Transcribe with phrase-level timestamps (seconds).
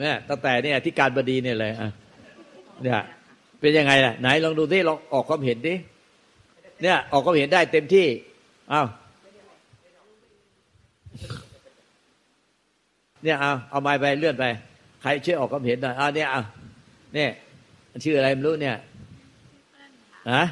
[0.00, 1.90] เนี่ยตั้งแต่เนี่ยที่การบดีเนี่ยเลยอะ
[2.82, 3.00] เนี่ย
[3.60, 5.74] เป็นยังไงล่ะไหนลองดูที่ลองออกความเห็นดิ
[6.82, 8.06] เนี่ยออกความเห็นได้เต็มที่
[8.72, 8.86] อ้าว
[13.24, 14.44] เนี่ยเอาเอาไม้ไปเลื่อนไป
[15.02, 16.42] ใครช่วยออกความเห็นหน่อยอ้าวเนี่ยเอา
[17.14, 17.30] เนี่ย
[18.04, 18.76] ชื่ออะไรไม่รู้เนี่ย
[20.32, 20.44] ฮะ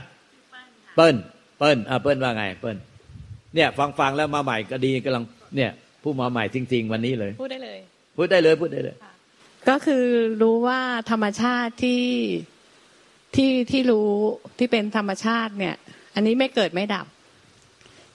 [0.96, 1.14] เปิ้ล
[1.58, 2.76] เปิ้ลอ่าเปิ้ลว่าไง เปิ้ล
[3.54, 5.24] เนี่ย ฟังฟังแล้วมาใหม่ก็ดีกำลัง
[5.56, 5.70] เนี่ย
[6.02, 7.78] ผู้มาใหม่จริง ๆ วันนี้เลย พูดได้เลย
[8.16, 8.96] พูดได้เลยพูดได้เลย
[9.68, 10.04] ก็คือ
[10.42, 10.80] รู้ว่า
[11.10, 12.04] ธรรมชาติที่
[13.34, 14.10] ที่ที่รู้
[14.58, 15.76] ที่เป็นธรรมชาติเนี่ย
[16.14, 17.06] อันนี้ไม่เกิดไม่ดับ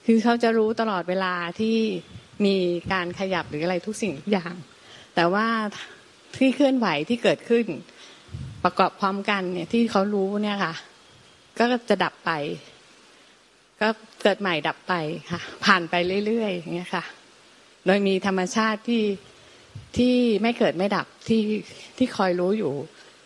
[0.06, 1.76] คือเขาจะรู้ตลอดเวลาที่
[2.44, 2.56] มี
[2.92, 4.54] การขยับหรืออะไรทุกสิ่งทุกอย่าง
[5.14, 5.46] แต่ว่า
[6.36, 7.66] ที่เคลื่อนไหวที่เกิดขึ้น
[8.64, 10.74] ประกอบพร้อมกันเนี่ยที่เขารู้เนี่ยค่ะ
[11.58, 12.30] ก็จะดับไป
[13.80, 13.88] ก็
[14.22, 14.94] เกิดใหม่ดับไป
[15.30, 15.94] ค่ะ ผ่านไป
[16.26, 17.04] เรื่อยๆอย่างเงี้ยค่ะ
[17.86, 19.02] โดยมีธรรมชาติที่
[19.98, 21.42] ที่ไม่เกิดไม่ดับที่
[21.98, 22.72] ที่คอยรู้อยู่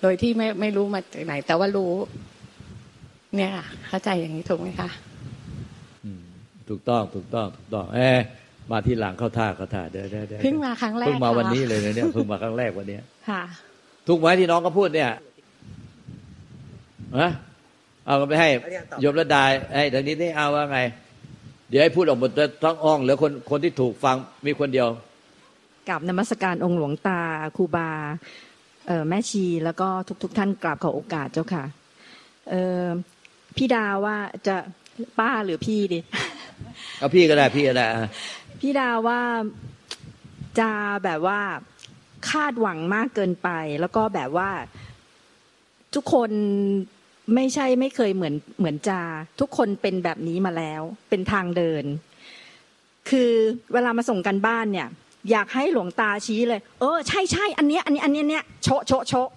[0.03, 1.93] โดยที่ไม่ไม่รู้มาจากไหน แต่ว่ารู้
[3.37, 4.89] เนี่ยค่ะเข้าใจอย่างนี้ถูกไหมคะ
[6.05, 6.23] อืม
[6.69, 8.19] ถูกต้องถูกต้องถูกต้องเออ
[8.71, 13.43] มาที่หลังเข้าท่าเข้าท่าเดี๋ยวเดี๋ยวเดี๋ยวเพิ่งมาครั้งแรกเพิ่งมาค่ะวันนี้เลยนะเนี่ยเพิ่งมาครั้งแรกวันเนี้ยค่ะ
[14.09, 15.11] ถูกไหมที่น้องก็พูดเนี่ย
[17.19, 17.31] ฮะ
[18.07, 18.49] เอาไปให้
[19.01, 19.43] โยมระดา
[19.77, 20.79] ให้ทางนี้นี่เอาว่าไง
[21.69, 22.31] เดี๋ยวให้พูดออกหมด
[22.65, 24.89] ทั้งอ้องเหลือคนคนที่ถูกฟังมีคนเดียว
[25.89, 27.21] กับนมัสการองค์หลวงตา
[27.57, 27.91] ครูบา
[28.87, 29.89] เอ่อแม่ชีแล้วก็
[30.23, 31.65] ทุกๆทท่านกราบขอโอกาสเจ้าค่ะ
[32.51, 32.87] เอ่อ
[33.57, 34.17] พี่ดาว่า
[34.47, 34.57] จะ
[35.19, 36.01] ป้าหรือพี่ดิ
[36.99, 38.09] เอาพี่ก็ได้พี่ก็ได้อะ
[38.61, 39.21] พี่ดาว่า
[40.61, 40.71] จะ
[41.05, 41.41] แบบว่า
[42.31, 43.49] คาดหวังมากเกินไป
[43.81, 44.51] แล้วก็แบบว่า
[45.95, 46.31] ทุกคน
[47.35, 49.03] ไม่ใช่ไม่เคยเหมือนเหมือนจา
[49.41, 51.85] ทุกคนเป็นแบบนี้มาแล้ว เป็นทางเดิน
[53.09, 53.31] คือ
[53.73, 54.89] เวลามาส่งกันบ้านเนี่ย
[55.31, 59.29] อยากให้หลวงตาชี้เลย เออ ใช่ใช่อันเนี้ยอันนี้อันเนี้ยเนี้ยโชะโชะโชะ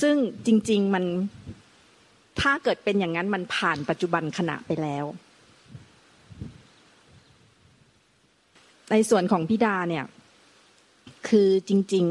[0.00, 1.04] ซึ่งจริง ๆมัน
[2.40, 5.04] ถ้าเกิดเป็นอย่างนั้นมันผ่านปัจจุบันขณะไปแล้ว
[8.90, 10.04] ในส่วนของพี่ดาเนี่ย
[11.28, 12.06] คือจริง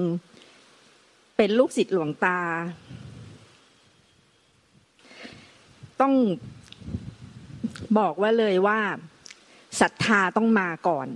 [0.66, 2.40] ๆ เป็นลูกศิษย์หลวงตา
[6.02, 6.13] ต้อง
[8.00, 8.79] บอกว่าเลยว่า
[9.79, 11.08] ศรัทธาต้องมาก่อน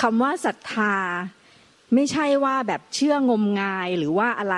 [0.00, 0.94] คำว่าศรัทธา
[1.94, 4.56] ไม่ใช่ว่าแบบเชื่องมงายหรือว่าอะไร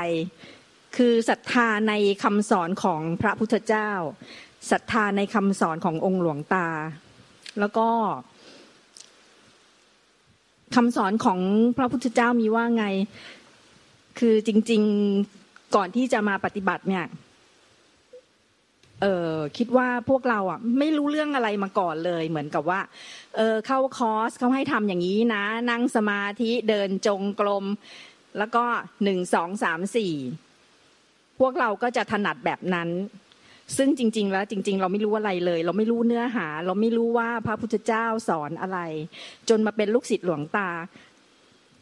[0.96, 1.92] คือศรัทธาใน
[2.22, 3.90] คำสอนของพระพุทธเจ้า
[4.70, 6.68] ศรัทธาในคำสอนขององค์หลวงตา
[7.58, 7.88] แล้วก็
[10.74, 11.40] คำสอนของ
[11.76, 12.86] พระพุทธเจ้ามีว่าไง
[14.18, 14.82] คือจริง
[15.28, 17.04] ๆ ก่อนที่จะมาปฏิบัติเนี่ย
[19.02, 22.80] เออคิดว่าพวกเราอะไม่รู้เรื่องอะไรมาก่อนเลย เหมือนกับว่า
[23.36, 27.64] เออเข้าคอร์สเขาให้ทำอย่างนี้นะ นั่งสมาธิเดินจงกรม
[28.38, 28.64] แล้วก็
[29.04, 30.14] หนึ่งสองสามสี่
[31.40, 32.88] พวกเราก็จะถนัดแบบนั้น
[33.76, 38.78] ซึ่งจริง ๆ แล้วจริง ๆ เราไม่รู้อะไรเลย เราไม่รู้เนื้อหา เราไม่รู้ว่าพระพุทธเจ้าสอนอะไร
[39.48, 40.70] จนมาเป็นลูกศิษย์หลวงตา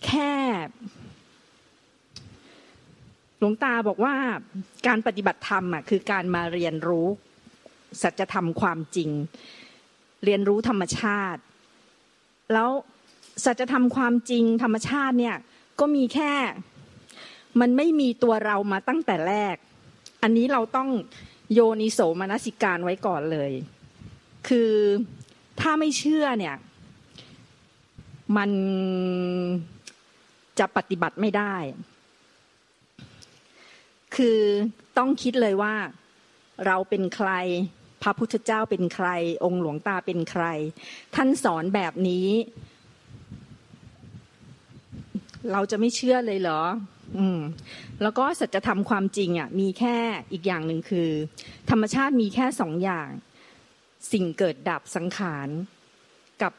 [0.07, 0.33] แค่
[3.45, 4.15] ลวงตาบอกว่า
[4.87, 7.07] การปฏิบัติธรรมอะคือการมาเรียนรู้
[8.03, 9.11] สัจธรรมความจริง
[10.25, 11.41] เรียนรู้ธรรมชาติ
[12.53, 12.71] แล้ว
[13.45, 15.37] สัจธรรมความจริงธรรมชาติเนี่ย
[15.81, 16.33] ก็มีแค่
[17.61, 19.57] มันไม่มีตัวเรามาตั้งแต่แรก
[20.23, 20.89] อันนี้เราต้อง
[21.53, 23.53] โยนิโสมนสิการไว้ก่อนเลย
[24.49, 24.73] คือ
[25.61, 26.57] ถ้าไม่เชื่อเนี่ย
[28.37, 28.51] มัน
[30.59, 31.55] จะปฏิบัติไม่ได้
[34.17, 34.41] คือ
[34.99, 35.75] ต้องคิดเลยว่า
[36.67, 37.31] เราเป็นใคร
[38.03, 39.09] พระพุทธเจ้าเป็นใคร
[39.45, 40.45] องค์หลวงตาเป็นใคร
[41.15, 42.29] ท่านสอนแบบนี้
[45.53, 46.63] เราจะไม่เชื่อเลยเหรอ
[47.19, 47.41] อืม
[48.03, 49.97] แล้วก็สัจธรรมความจริงอะ มีแค่
[50.33, 51.11] อีกอย่างหนึ่งคือ
[51.71, 53.09] ธรรมชาติมีแค่สองอย่าง
[54.13, 55.49] สิ่งเกิดดับสังขาร
[56.43, 56.53] กับ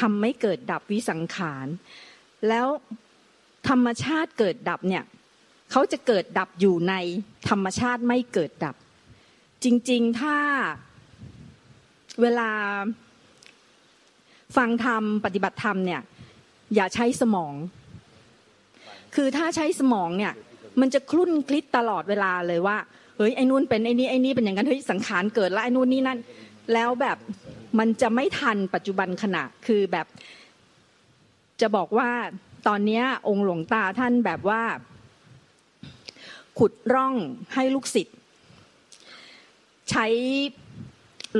[0.00, 1.66] ทำไม่เกิดดับวิสังขาร
[2.48, 2.66] แล้ว
[3.68, 5.04] ธรรมชาติเกิดดับเนี่ย
[5.72, 6.94] เขาจะเกิดดับอยู่ใน
[7.48, 8.76] ธรรมชาติไม่เกิดดับ
[9.64, 10.36] จริง ๆ ถ้า
[12.22, 12.50] เวลา
[14.56, 16.00] ฟังธรรมปฏิบัติธรรมเนี่ย
[16.74, 17.54] อย่าใช้สมอง
[19.14, 20.32] คือถ้าใช้สมองเนี่ย
[20.80, 22.76] มันจะคลุ่นคลิดตลอดเวลาเลยว่า
[23.16, 26.18] เฮ้ยไอ้นู่นเป็นไอ้นี่ไอ้นี่เป็นอย่างนั้นเฮ้ยสังขารเกิดแล้วไอ้นู่นนี่นั่น
[26.72, 27.18] แล้วแบบ
[27.78, 30.06] มันจะไม่ทันปัจจุบันขณะคือแบบ
[31.60, 32.10] จะบอกว่า
[32.68, 34.62] ตอนนี้องค์หลวงตาท่านแบบว่า
[36.58, 37.14] ขุดร่อง
[37.54, 38.16] ให้ลูกศิษย์
[39.90, 40.06] ใช้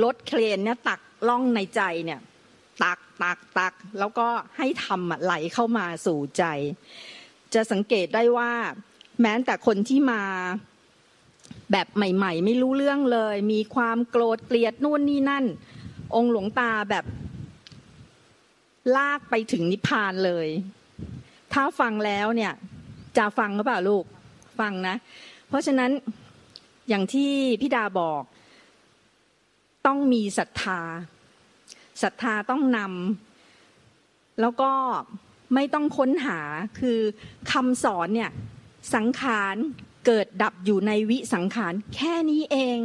[0.03, 2.19] รถเครนเนี่ยตักล่องในใจเนี่ย
[2.83, 4.27] ตักตักตัก แล้วก็
[4.57, 6.43] ให้ทำไหลเข้ามาสู่ใจ
[7.53, 8.51] จจะสังเกตได้ว่า
[9.21, 10.21] แม้แต่คนที่มา
[11.71, 15.45] แบบใหม่ ๆ ไม่รู้เรื่องเลย มีความโกรธเกลียดนู่นนี่นั่น
[16.15, 17.05] องค์หลวงตาแบบ
[18.95, 20.47] ลากไปถึงนิพพานเลย
[21.53, 22.53] ถ้าฟังแล้วเนี่ย
[23.17, 24.05] จะฟังหรือเปล่าลูก
[24.59, 24.95] ฟังนะ
[25.47, 25.91] เพราะฉะนั้น
[26.89, 28.23] อย่างที่พี่ดาบอก
[29.85, 30.81] ต้องมีศรัทธา
[32.03, 34.71] ศรัทธาต้องนำแล้วก็
[35.53, 36.39] ไม่ต้องค้นหา
[36.79, 36.99] คือ
[37.51, 38.31] คำสอนเนี่ย
[38.95, 39.55] สังขาร
[40.05, 42.79] เกิดดับอยู่ในวิสังขารแค่นี้เอง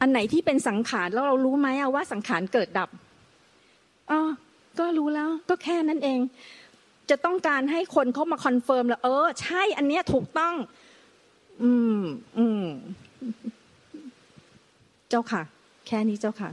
[0.00, 2.88] อันไหนที่เป็นสังขารแล้วเรารู้ไหมว่าสังขารเกิดดับ
[4.10, 4.20] อ๋อ
[4.78, 6.20] ก็รู้แล้วก็แค่นั้นเอง
[7.10, 10.54] จะต้องการให้คนเขามา confirm แล้วเออ ใช่อันเนี้ยถูกต้อง
[11.62, 12.00] อืม
[12.38, 12.66] อืม
[15.10, 15.42] เจ้าค่ะ
[15.86, 16.50] แค่นี้เจ้าค่ะ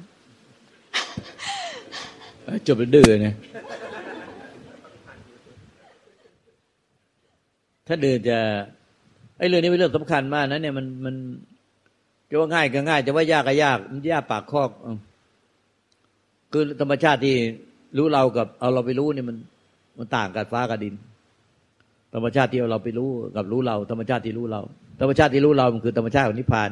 [2.68, 3.36] จบแล้วดื้อเนี่ย
[7.88, 8.38] ถ้าดื้อจะ
[9.38, 11.16] ไอ้เรื่องนี้เป็นเรื่องสำคัญมากนะเนี่ยมันมัน
[12.30, 14.70] จะว่าง่ายก็ง่ายจะว่ายากก็ยากมันยากปากคอก
[16.52, 17.36] คือธรรมชาติที่
[17.98, 19.38] รู้เรากับเอาเราไปรู้เนี่ยมัน
[20.00, 20.94] มันต่างกันฟ้ากับดิน
[22.14, 24.62] ธรรมชาติที่เราไปรู้กับรู้เรา ธรรมชาติที่รู้เรา
[25.02, 26.70] ธรรมชาติที่รู้เรา มันคือธรรมชาติของนิพพาน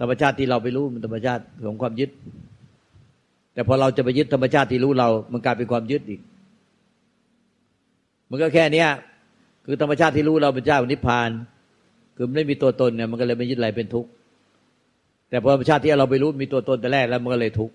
[0.00, 2.10] ธรรมชาติที่เราไปรู้มันธรรมชาติของความยึด
[3.54, 6.20] แต่พอเราจะไปยึดธรรมชาติที่รู้เรา มันกลายเป็นความยึดอีก
[8.30, 8.88] มันก็แค่เนี้ย
[9.64, 11.30] คือธรรมชาติที่รู้เราเป็นเจ้าของนิพพาน
[12.16, 14.10] คือไม่มีตัวตนเนี่ยมันก็เลยไม่ยึดอะไรเป็นทุกข์
[15.30, 17.74] แต่พอธรรมชาติที่เราไปรู้มีตัวตนแต่แรกแล้วมันก็เลยทุกข์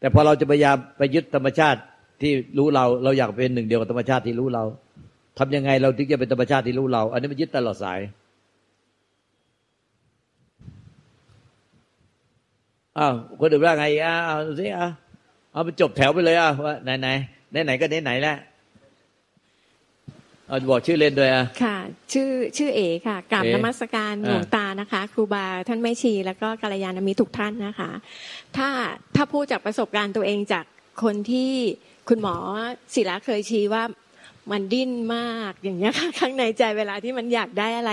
[0.00, 1.80] แต่พอเราจะพยายามไปยึดธรรมชาติ
[2.20, 4.64] ที่รู้เราเราอยากเป็นหนึ่งเดียวกับธรรมชาติที่รู้เรา
[5.38, 8.00] ทำยังไงเราถึงจะเป็นธรรมชาติที่รู้เรา อันนี้มันยึดตลอดสาย
[12.98, 14.88] อ้าวคนอื่นว่าไงอ้าวเอาสิอ้า
[15.52, 17.08] เอาไปจบแถวไปเลยอ้าวว่าไหนไหน
[17.50, 18.38] ไหนไหนก็ไหนไหนแล้ว
[20.48, 21.76] เอาบอกชื่อเล่นด้วยอะค่ะ
[22.12, 27.90] ชื่อชื่อเอค่ะกราบเอ๋นมัสการอ่าหลวงตานะคะ ครูบาท่านแม่ชี แล้วก็กัลยาณมิตรทุกท่านนะคะ
[28.56, 28.68] ถ้า
[29.16, 30.64] ถ้าพูดจากประสบการณ์ตัวเองจาก
[31.02, 31.52] คนที่
[32.08, 32.36] คุณหมอ
[32.94, 33.82] ศิลาเคยชี้ว่า
[34.50, 37.92] มันดิ้นมากอย่างเงี้ยค่ะข้างในใจเวลาที่มันอยากได้อะไร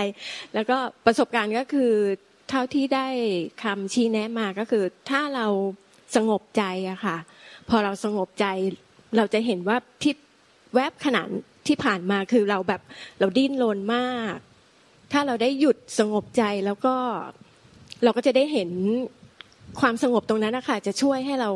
[0.54, 0.76] แล้วก็
[1.06, 1.92] ประสบการณ์ก็คือ
[2.48, 3.06] เท่าที่ได้
[3.62, 5.46] คำชี้แนะมาก็คือ ถ้าเรา
[6.16, 7.16] สงบใจอะค่ะ
[7.68, 8.46] พอเราสงบใจ
[9.16, 10.14] เราจะเห็นว่าที่
[10.74, 11.26] แวบขนาด
[11.66, 12.80] ที่ผ่านมาคือเราแบบ
[13.20, 14.36] เราดิ้นรนมาก
[15.12, 16.94] ถ้าเราได้หยุดสงบใจแล้วก็
[18.04, 18.70] เราก็จะได้เห็น
[19.80, 21.50] ความสงบตรงนั้นนะคะจะช่วยให้เรา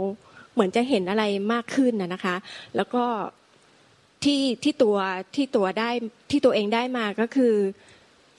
[0.57, 2.37] เหมือนจะเห็นอะไรมากขึ้นนะนะคะ
[2.77, 3.05] แล้วก็
[4.25, 4.97] ที่ที่ตัว
[5.35, 5.91] ที่ตัวได้
[6.31, 7.55] ที่ตัวเองได้มาก็คือ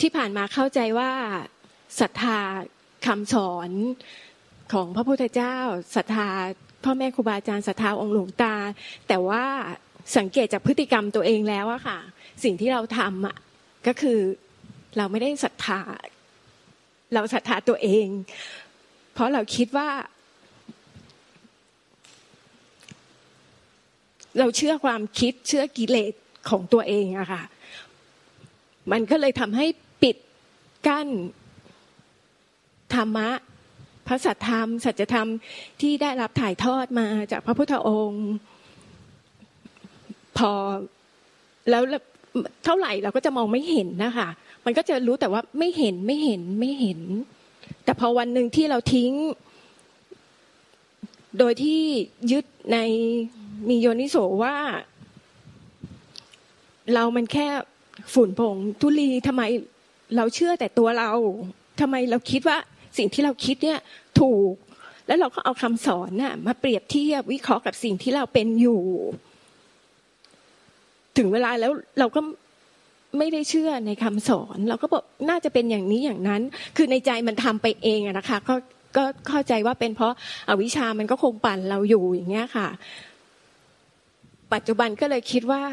[0.02, 1.12] ที่ผ่านมาเข้าใจว่า
[2.00, 2.40] ศรัทธา
[3.06, 3.72] คำสอน
[4.74, 5.58] ของพระพุทธเจ้า
[5.96, 6.28] ศรัทธา
[6.84, 8.56] พ่อแม่ครูบาอาจารย์ศรัทธาองค์หลวงตา
[9.08, 9.44] แต่ว่า
[10.18, 12.00] สังเกตจากพฤติกรรมตัวเองแล้วอะค่ะ
[12.44, 13.38] สิ่งที่เราทำอะ
[13.88, 14.20] ก็คือ
[14.98, 15.82] เราไม่ได้ศรัทธา
[17.14, 18.08] เราศรัทธาตัวเอง
[19.14, 19.90] เพราะเราคิดว่า
[24.40, 26.14] เราเชื่อความคิดเชื่อกิเลส
[26.50, 27.44] ของตัวเองอะค่ะ
[28.92, 29.66] มันก็เลยทำให้
[30.04, 30.16] ปิด
[30.88, 31.08] กั้น
[32.94, 33.30] ธรรมะ
[34.08, 35.28] พระสัทธรรม สัจธรรม
[35.82, 38.26] ที่ได้รับถ่ายทอดมาจากพระพุทธองค์
[40.38, 40.52] พอ
[41.70, 41.84] แล้ว
[42.64, 44.30] เท่าไหร่เราก็จะมองไม่เห็นนะคะ
[44.66, 47.00] มันก็จะรู้แต่ว่าไม่เห็นไม่เห็นไม่เห็น
[47.84, 49.12] แต่พอวันหนึ่งที่เราทิ้ง
[51.40, 51.82] โดยที่
[52.32, 52.78] ยึดใน
[53.70, 54.56] มีโยนิโสว่า
[56.94, 57.48] เรามันแค่
[58.14, 59.44] ฝุ่นผงทุลีทำไม
[60.16, 61.12] เราเชื่อแต่ตัวเรา
[61.82, 62.58] ทำไมเราคิดว่า
[62.98, 63.80] สิ่งที่เราคิดเนี่ย
[64.20, 64.54] ถูก
[65.08, 68.82] แล้วเราก็เอาคำสอนน่ะมาเปรียบเทียบวิเคราะห์กับสิ่งที่เราเป็นอยู่
[71.18, 72.22] ถึงเวลาแล้วเราก็
[73.18, 76.42] ไม่ได้เชื่อในคำสอน เราก็บอกน่าจะเป็นอย่างนี้อย่างนั้น
[76.76, 78.56] คือในใจมันทำไปเองอะนะคะก็
[78.98, 80.14] ก็เข้าใจว่าเป็นเพราะ
[80.50, 82.68] อาวิชามันก็คงปั่นเราอยู่อย่างเงี้ยค่ะ
[84.54, 85.64] ปัจจุบันก็เลยคิดว่า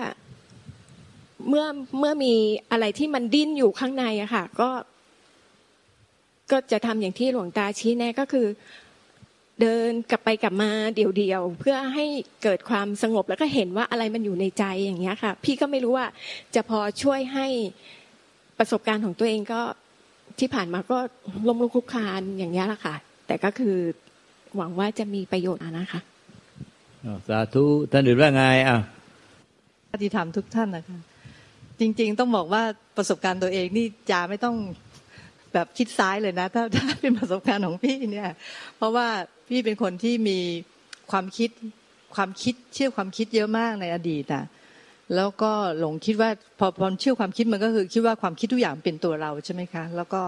[1.49, 1.67] เมื่อ
[1.99, 2.35] เมื่อมี
[2.71, 4.71] อะไรที่มันดิ้นอยู่ข้างในอะค่ะ ก็
[6.51, 8.47] ก็จะทำอย่างที่หลวงตาชี้แนะก็คือ
[9.61, 12.05] เดินกลับไปกลับมาเดี่ยวๆเพื่อให้
[12.43, 16.07] เกิดความสงบแล้วก็เห็นว่าอะไรมันอยู่ในใจอย่างเงี้ยค่ะ พี่ก็ไม่รู้ว่า
[16.55, 17.47] จะพอช่วยให้
[18.59, 19.63] ประสบการณ์ของตัวเองก็
[20.39, 20.99] ที่ผ่านมาก็
[21.49, 22.95] ล้มลุกคลุกคลานอย่างเงี้ยละค่ะ
[23.27, 23.77] แต่ก็คือ
[24.57, 26.01] หวังว่าจะมีประโยชน์นะคะ
[27.29, 28.79] สาธุท่านอื่นว่าไงอะ
[29.93, 30.99] ปฏิธรรมทุกท่านนะคะ
[31.81, 32.63] จริง ๆ ต้องบอกว่า
[32.97, 34.57] ประสบการณ์ตัวเองนี่จาไม่ต้อง
[35.53, 38.31] แบบคิดซ้ายเลยนะ ถ้าถ้าเป็นประสบการณ์ของพี่เนี่ย
[38.77, 39.09] เพราะว่า
[39.49, 40.39] พี่เป็นคนที่มี
[41.11, 41.51] ความคิด
[42.17, 44.45] ความคิดเชื่อความคิดเยอะมากในอดีตอะ
[45.15, 50.23] แล้วก็หลงคิดว่าพอพอเชื่อความคิดมันก็คือคิดว่าความคิดทุกอย่างเป็นตัวเราใช่ไหมคะ แล้วก็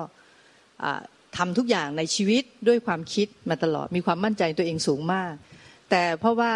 [1.36, 5.32] ทำทุกอย่างในชีวิตด้วยความคิดมาตลอดมีความมั่นใจตัวเองสูงมาก
[5.90, 6.52] แต่เพราะว่า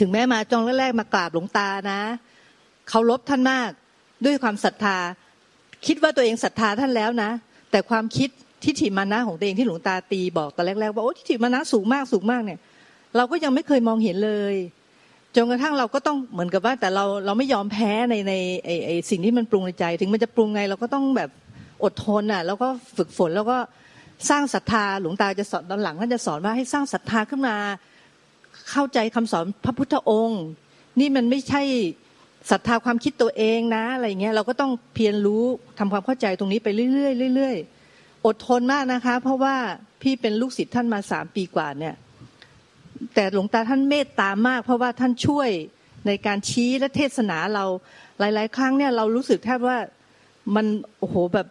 [0.00, 2.00] ถึงแม้มาจองแรกๆมากราบหลวงตานะ
[2.88, 3.70] เคารพท่านมาก
[4.24, 4.98] ด้วยความศรัทธา
[5.86, 7.30] คิดว่าตัวเองศรัทธาท่านแล้วนะ
[7.70, 8.28] แต่ความคิด
[8.64, 12.58] ทิฏฐิมานะของตัวเองที่หลวงตาตีบอกตอนแรกๆว่าโอ้ทิฏฐิมานะสูงมากสูงมากเนี่ย
[13.16, 14.54] เราก็ยังไม่เคยมองเห็นเลย
[15.36, 21.30] จนกระทั่งเราก็ต้องเหมือนกับว่า แต่เราเราไม่ยอมแพ้ในในไอไอสิ่งที่มันปรุงในใจ ถึงมันจะปรุงไงเราก็ต้องแบบ
[21.84, 23.58] อดทนอะแล้วก็ฝึกฝนแล้วก็
[24.30, 27.56] สร้างศรัทธาหลวงตาจะสอนตอนหลังท่านจะสอนว่าให้สร้างศรัทธาขึ้นมา
[28.72, 30.42] เข้าใจคำสอนพระพุทธองค์
[31.00, 31.62] นี่มันไม่ใช่
[32.50, 35.44] ศรัทธาความคิดตัวเองนะอะไรเงี้ยเราก็ต้องเพียรรู้
[35.78, 39.56] ทำความเข้าใจตรงนี้ไปเรื่อยๆเรื่อยๆอดทนมากนะคะ เพราะว่า
[40.02, 41.94] พี่เป็นลูกศิษย์ท่านมาสามปีกว่าเนี่ย
[43.14, 45.48] แต่หลวงตาท่านเมตตามาก เพราะว่าท่านช่วย
[46.06, 47.64] ในการชี้และเทศนาเรา
[48.18, 49.78] หลาย ๆ ครั้งเนี่ยเรารู้สึกแทบว่า
[50.54, 50.66] มัน
[50.98, 51.46] โอ้โหแบบ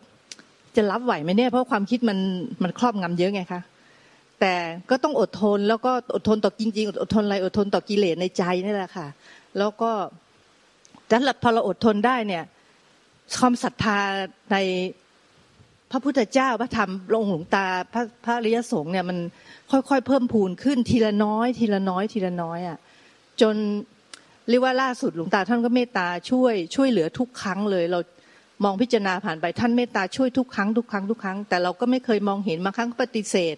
[0.76, 2.20] จะรับไหวไหมเนี่ยเพราะความคิดมัน
[2.64, 3.62] มันครอบงำเยอะไงคะ
[4.42, 4.56] แต่
[4.90, 9.08] ก็ต้องอดทนแล้วก็อดทนต่อจริง ๆ อดทนอะไรอดทนต่อกิเลสในใจนี่แหละค่ะ
[9.58, 9.92] แล้วก็
[11.10, 12.44] ดังนั้นพอเราอดทนได้เนี่ย
[13.38, 14.00] ความศรัทธา
[14.52, 14.58] ใน
[15.92, 19.18] พระพุทธเจ้าพระธรรมองค์หลวงตาพระพระริยสงฆ์เนี่ยมัน
[19.72, 22.78] ค่อยๆเพิ่มพูนขึ้นทีละน้อย ทีละน้อย ทีละน้อยอะ
[23.42, 23.56] จน
[24.50, 28.00] เรียกว่าล่าสุดหลวงตาท่านก็เมตตาช่วยช่วยเหลือทุกครั้งเลย เรา
[28.64, 33.56] มองพิจารณาผ่านไปท่านเมตตาช่วยทุกครั้งทุกครั้งทุกครั้ง แต่เราก็ไม่เคยมองเห็นมาครั้งปฏิเสธ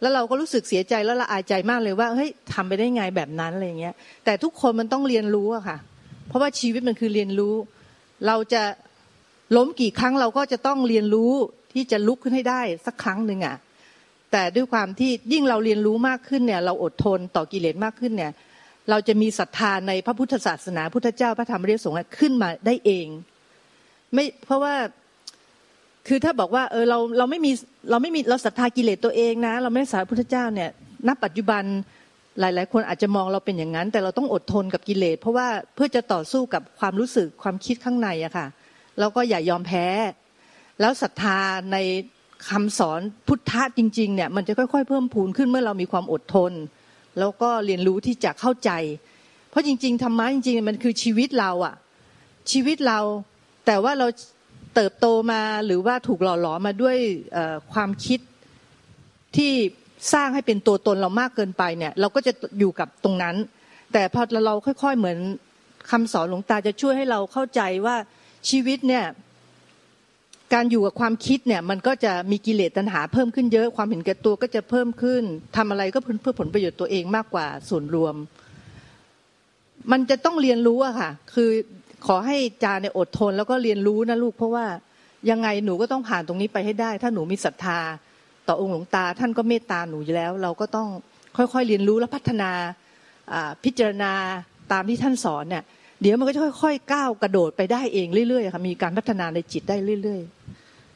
[0.00, 5.78] แล้วเราก็รู้สึกเสียใจแล้วละอายใจมากเลยว่าเฮ้ยทำไปได้ไงแบบนั้นอะไรเงี้ย แต่ทุกคนมันต้องเรียนรู้อะค่ะ
[6.28, 7.54] เพราะว่าชีวิตมันคือเรียนรู้
[8.26, 8.62] เราจะ
[9.56, 11.32] ล้มกี่ครั้งเราก็จะต้องเรียนรู้
[11.72, 13.56] ที่จะลุกขึ้นให้ได้สักครั้งหนึ่งอะ
[14.32, 18.32] แต่ด้วยความที่ยิ่งเราเรียนรู้มากขึ้นเนี่ย เราอดทนต่อกิเลสมากขึ้นเนี่ย
[18.90, 23.06] เราจะมีศรัทธาในพระพุทธศาสนาพุทธเจ้าพระธรรมเรียสงฆ์ขึ้นมาได้เอง
[24.14, 24.74] ไม่เพราะว่า
[26.06, 27.52] คือถ้าบอกว่าเออเราเราไม่มี
[27.90, 30.70] เราไม่มีเราศรัทธากิเลสตัวเองนะ เราไม่ศรัทธาพุทธเจ้าเนี่ย
[31.06, 31.62] ณปัจจุบัน
[32.40, 38.46] หลาย ๆ คนอาจจะมองเราเป็นอย่างนั้น แต่เราต้องอดทนกับกิเลสเพราะว่าเพื่อจะต่อสู้กับความรู้สึกความคิดข้างในอะค่ะ
[38.98, 39.86] แล้วก็อย่ายอมแพ้
[40.80, 41.38] แล้วศรัทธา
[41.72, 41.76] ใน
[42.48, 46.52] คำสอนพุทธะจริง ๆ เนี่ยมันจะค่อย ๆ เพิ่มพูนขึ้นเมื่อเรามีความอดทน
[47.18, 48.70] แล้วก็เรียนรู้ที่จะเข้าใจ
[49.50, 51.74] เพราะจริง ๆธรรมะจริง ๆ มันคือชีวิตเราอะ
[52.52, 52.98] ชีวิตเรา
[53.66, 54.06] แต่ว่าเรา
[54.76, 56.96] เติบโตมาหรือว่าถูกหล่อหลอมาด้วย
[57.72, 58.20] ความคิด
[59.36, 59.52] ที่
[60.12, 63.36] สร้างให้เป็นตัวตนเรามากเกินไปเนี่ย เราก็จะอยู่กับตรงนั้น
[63.92, 65.18] แต่พอเราค่อย ๆเหมือน
[65.90, 67.96] คำสอนหลวงตาจะช่วยให้เราเข้าใจว่า
[68.50, 69.04] ชีวิตเนี่ย
[70.54, 75.22] การอยู่กับความคิดเนี่ยมันก็จะมีกิเลสตัณหาเพิ่มขึ้นเยอะความเห็นแก่ตัวก็จะเพิ่มขึ้น
[75.56, 78.14] ทำอะไรก็เพื่อผลประโยชน์ตัวเองมากกว่าส่วนรวม
[79.92, 81.50] มันจะต้องเรียนรู้อะค่ะ คือ
[82.06, 84.66] ขอให้จาเนี่ยอดทนแล้วก็เรียนรู้นะลูกเพราะว่า
[85.30, 87.78] ยังไงหนูก็ต้องผ่านตรงนี้ไปให้ได้ ถ้าหนูมีศรัทธา
[88.48, 90.88] ต่อองค์หลวงตา ท่านก็เมตตาหนูอยู่แล้ว เราก็ต้อง
[91.36, 92.50] ค่อยๆเรียนรู้และพัฒนา
[93.64, 94.12] พิจารณา
[94.72, 95.62] ตามที่ท่านสอนเนี่ย
[96.00, 100.22] เดี๋ยวมันก็จะค่อยๆก้าวกระโดดไปได้เองเรื่อยๆค่ะมีการพัฒนาในจิตได้เรื่อย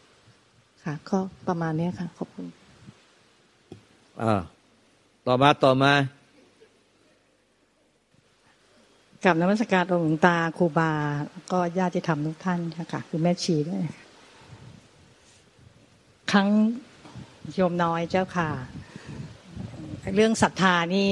[0.05, 2.47] ๆ ค่ะ ก็ประมาณนี้ค่ะ ขอบคุณ
[4.23, 4.40] อ่า
[5.26, 5.93] ต่อมาต่อมา
[9.25, 10.93] กับนมัสการองค์หลวงตาครูบา
[11.53, 12.61] ก็ญาติธรรมทุกท่าน
[12.93, 13.83] ค่ะคือแม่ชีด้วย
[16.33, 16.49] ครั้ง
[17.55, 18.50] โยมน้อยเจ้าค่ะ
[20.15, 21.11] เรื่องศรัทธานี่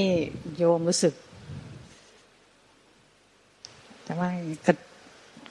[0.57, 1.15] โยมรู้สึก
[4.05, 4.29] แต่ว่า
[4.67, 4.75] กระ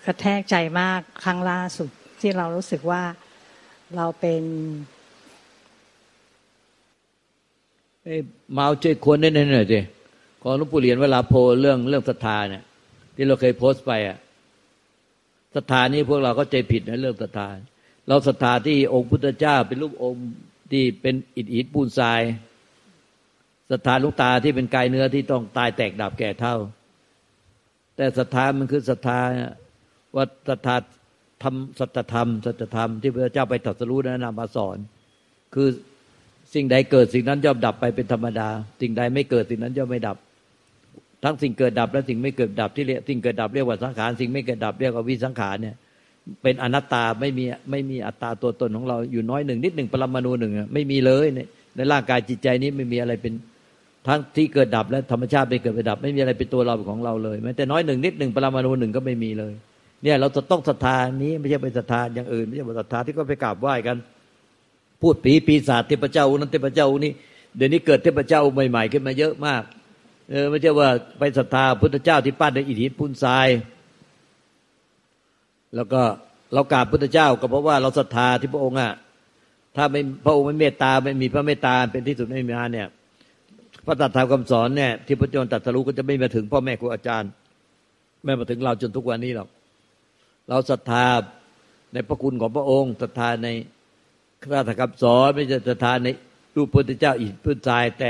[0.06, 3.04] กระแทกใจมากครั้งล่าสุดที่เรารู้สึกว่า
[3.96, 4.44] เราเป็น
[8.54, 9.80] เมาเอาใจคนได้หน่อยสิ
[10.50, 12.64] ของหลวงปู่เหรียญเวลาโพเรื่องเรื่องศรัทธาเนี่ย
[13.16, 14.18] ที่เราเคยโพสต์ไปอะ
[15.56, 17.48] ศรัทธานี้พวกเราก็ใจผิดนะเรื่องศรัทธา
[18.08, 20.28] เราศรัทธาที่องค์พุทธเจ้า เป็นรูปองค์
[20.72, 22.22] ที่เป็นอิฐหินปูนทราย
[23.72, 26.56] ศรัทธาลูกตาที่เป็นกายเนื้อที่ต้องตายแตกดับแก่เท่า
[27.96, 29.20] แต่ศรัทธามันคือศรัทธา
[30.16, 30.76] ว่าศรัทธา
[31.44, 34.78] ทำสัจธรรมสัจธรรมที่พระเจ้าไปตรัสรู้นั้นนำมาสอน
[35.54, 35.68] คือ
[36.54, 38.50] สิ่งใดเกิดสิ่งนั้นย่อมดับไปเป็นธรรมดา
[38.82, 40.18] สิ่งใดไม่เกิดสิ่งนั้นย่อมไม่ดับ
[41.24, 45.76] ทั้งสิ่งเกิดดับและสิ่งไม่เกิดดับที่เรียกสิ่งเกิดดับเรียกว่าสังขารสิ่งไม่เกิดดับเรียกว่าวิสังขารเนี่ย
[46.44, 51.40] เป็นอนัตตาไม่มีไม่มีอัตตาตัวตนของเราอยู่น้อยหนึ่งนิดหนึ่งปรมาณูหนึ่งไม่มีเลยใน
[51.76, 53.34] ในร่างกายจิตใจนี้ไม่มีอะไรเป็น
[54.08, 59.54] ทั้งที่เกิดดับและธรรมชาติไปเกิดไปดับ ไม่มีอะไรเป็นตัวเราของเราเลยแม้แต่น้อยหนึ่งนิดหนึ่งปรมาณูหนึ่งก็ไม่มีเลย
[60.04, 63.98] เนี่ยเราจะต้องศรัทธานี้ไม่ใช่ไปศรัทธาอย่างอื่นไม่ใช่ศรัทธาที่ก็ไปกราบไหว้กัน
[65.02, 67.12] พูดปีปีศาจเทพเจ้านั้นเทพเจ้านี้
[67.58, 69.64] เดี๋ยวนี้เกิดเทพเจ้าใหม่ๆขึ้นมาเยอะมาก
[70.30, 73.48] เออไม่ใช่ว่าไปศรัทธาพุทธเจ้าที่ปั้นในอิฐหินปูนทราย
[75.76, 76.02] แล้วก็
[76.54, 78.92] เรากราบพุทธเจ้า ก็เพราะว่าเราศรัทธาที่พระองค์อะ
[79.76, 82.88] ถ้าไม่พระองค์ไม่เมตตาไม่มีพระเมตตาเป็นที่สุดไม่มีมาเนี่ย
[83.86, 87.30] พระตัดธรรมคำสอนเนี่ยที่พระเจ้าตรัสรู้ก็จะไม่มาถึงพ่อแม่ครูอาจารย์
[88.24, 89.48] ไม่มาถึงเราจนทุกวันนี้หรอก
[90.50, 91.06] เราศรัทธา
[91.94, 93.48] ในพระคุณของพระองค์ศรัทธาใน
[94.42, 96.08] พระธรรมคำสอนไม่ใช่ศรัทธาใน
[96.56, 98.10] รูปพุทธเจ้าอิฐพุทธทรายแต่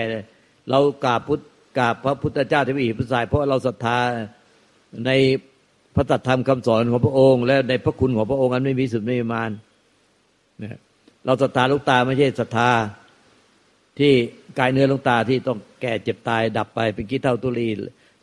[0.69, 1.41] เรากราบพุทธ
[1.77, 3.98] กราบพระพุทธเจ้าที่มีอิฐพุทธทราย เพราะเราศรัทธา
[5.05, 5.12] ใน
[5.96, 9.51] พระตัธรรมคำสอนของพระองค์ และในพระคุณของพระองค์อันไม่มีสุดไม่มีมาน
[10.63, 10.77] นะ
[11.25, 12.69] เราศรัทธาลูกตาไม่ใช่ศรัทธา
[14.00, 14.13] ที่
[14.60, 17.67] กายเนื้อลูกตาที่ต้องแก่เจ็บตายดับไปเป็นกิเท่าตุลี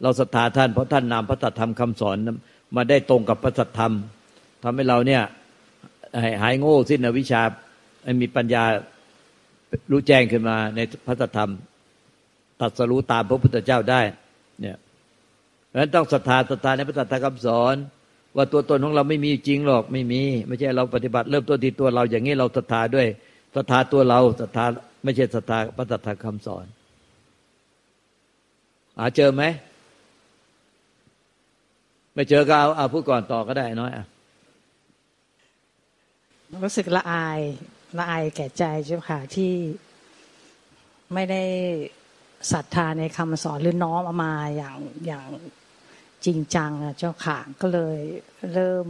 [0.02, 2.16] เราศรัทธาท่านเพราะท่านนำพระตัธรรมคำสอน
[2.76, 3.92] มาได้ตรงกับพระสัทธรรม
[4.62, 5.23] ทำให้เราเนี่ย
[6.42, 7.42] หายโง่สิ้นอวิชชา
[8.23, 8.64] มีปัญญา
[9.90, 11.50] รู้แจ้งขึ้นมาในพระธรรม
[12.61, 14.00] ตัดสรู้ตามพระพุทธเจ้าได้
[14.61, 14.76] เนี่ย
[15.66, 17.75] เพราะฉะนั้นต้องศรัทธาศรัทธาในพระธรรมคำสอน
[18.37, 23.06] ว่าตัวตนของเราไม่มีจริงหรอกไม่มี ไม่ใช่เราปฏิบัติเริ่มต้นที่ตัวเราอย่างนี้เราศรัทธาด้วย
[23.56, 24.64] ศรัทธาตัวเราศรัทธา
[25.04, 26.66] ไม่ใช่ศรัทธาพระธรรมคำสอน
[28.99, 29.42] หาเจอไหม
[32.14, 34.04] ไม่เจอก็เอาเอาพูดก่อนต่อก็ได้น้อยอะ
[36.64, 37.40] รู้สึกละอาย
[37.99, 39.52] ละอายแก่ใจเจ้าค่ะที่
[41.14, 41.42] ไม่ได้
[42.52, 45.28] ศรัทธาในคำสอนหรือน้อมเอามาอย่างอย่าง
[46.24, 47.96] จริงจังอะเจ้าค่ะก็เลย
[48.52, 48.86] เริ่ม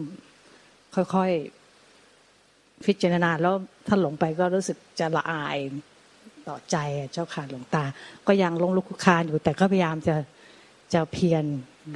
[0.95, 3.55] ค่อยๆพิจารณาแล้ว
[3.87, 5.59] ถ้าหลงไปก็รู้สึกจะละอาย
[6.49, 6.77] ต่อใจ
[7.13, 7.85] เจ้าค่ะหลวงตา
[8.27, 10.17] ก็ยังลงลุกคุกคานอยู่แต่ก็พยายามจะ
[10.95, 11.45] จะเพียร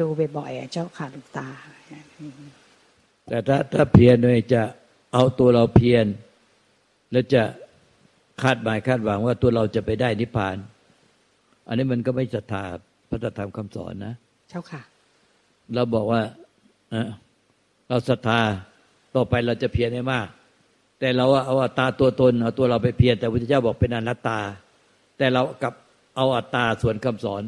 [0.01, 1.49] ดูบ่อยๆเจ้าค่ะหลวงตา
[3.29, 4.63] แต่ถ้าถ้าเพียรเลยจะ
[5.15, 6.07] เอาตัวเราเพียร
[7.13, 7.43] แล้วจะ
[8.43, 10.57] คาดหมายคาดหวังว่าตัวเราจะไปได้นิพพาน
[11.69, 12.65] อันนี้มันก็ไม่ศรัทธา
[13.09, 14.15] พระธรรมคำสอนนะ
[14.49, 14.83] เจ้าค่ะ
[15.75, 16.23] เราบอกว่า
[17.89, 18.41] เราศรัทธา
[19.15, 20.27] ต่อไปเราจะเพียรให้มาก
[20.99, 24.39] แต่เราเอาอัตตาตัวตนเอาตัวเราไปเพียรแต่พระพุทธเจ้าบอกเป็นอนัตตา
[25.19, 25.75] แต่เรากับ
[26.17, 27.43] เอาอัตตาส่วนคำสอน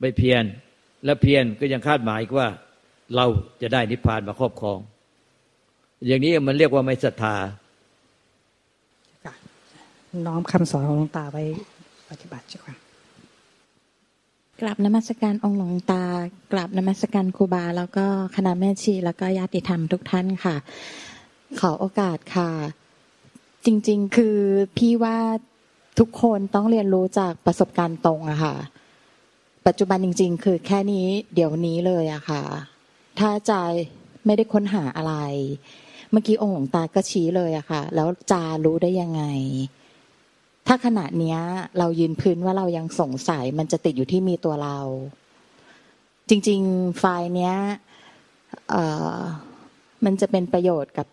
[0.00, 0.44] ไปเพียร
[1.04, 2.48] และเพียรก็ยังคาดหมายว่า
[3.16, 3.26] เรา
[3.62, 4.78] จะได้นิพพานมาครอบครอง
[6.06, 7.36] อย่างนี้มันเรียกว่าไม่ศรัทธา
[10.26, 11.42] น้อมคำสอนของหลวงตาไว้
[12.10, 12.83] ปฏิบัติจ้ะค่ะ
[14.60, 16.04] กราบนมัสการองค์หลวงตา
[16.52, 20.56] กราบนมัสการครูบา แล้วก็คณะแม่ชี แล้วก็ญาติธรรมทุกท่านค่ะ
[21.60, 22.50] ขอโอกาสค่ะ
[23.64, 24.38] จริง ๆ คือ
[24.76, 25.18] พี่ว่า
[25.98, 28.54] ทุกคนต้องเรียนรู้จากประสบการณ์ตรงอะค่ะ
[29.66, 32.42] ปัจจุบันจริง ๆ คือแค่นี้เดี๋ยวนี้เลยอะค่ะ
[33.18, 33.52] ถ้าใจ
[34.26, 35.14] ไม่ได้ค้นหาอะไร
[36.10, 39.22] เมื่อกี้องค์หลวงตาก็ชี้เลยอะค่ะ แล้วจารู้ได้ยังไง
[40.66, 41.38] ถ้าขณะเนี้ย
[41.78, 44.78] เรายืนพื้นว่าเรายังสงสัย มันจะติดอยู่ที่มีตัวเรา
[46.28, 47.56] จริง ๆ ไฟล์เนี้ย
[50.04, 51.06] มันจะเป็นประโยชน์กับ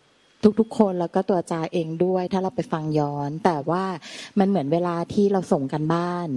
[0.60, 3.84] ทุกๆ คนแล้วก็ตัวจาเองด้วย ถ้าเราไปฟังย้อน แต่ว่า
[4.40, 6.28] มันเหมือนเวลาที่เราส่งกันบ้าน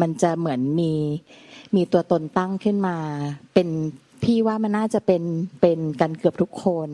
[0.00, 0.92] มันจะเหมือนมี
[1.76, 2.96] มีตัวตนตั้งขึ้นมา
[3.54, 3.68] เป็น
[4.24, 5.22] พี่ว่ามันน่าจะเป็น
[5.60, 6.90] เป็นกันเกือบทุกคน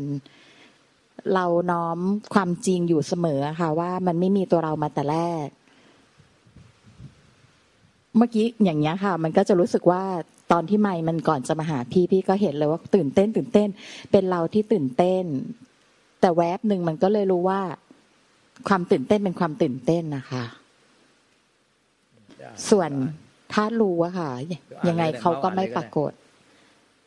[1.35, 1.98] เราน้อม
[2.35, 5.46] ความจริงอยู่เสมอค่ะว่ามันไม่มีตัวเรามาแต่แรก
[8.18, 10.02] เมื่อกี้อย่างเงี้ยค่ะ มันก็จะรู้สึกว่า
[10.52, 13.68] ตอนที่ไม่มันก่อนจะมาหาพี่พี่ก็เห็นเลยว่าตื่นเต้น ตื่นเต้น
[14.11, 15.24] เป็นเราที่ตื่นเต้น
[16.20, 17.61] แต่แวบหนึ่งมันก็เลยรู้ว่า
[18.68, 20.44] ความตื่นเต้นเป็นความตื่นเต้นนะคะ
[22.70, 22.90] ส่วน
[23.52, 24.31] ถ้ารู้อะค่ะ
[24.88, 26.12] ยังไงเขาก็ไม่ปรากฏ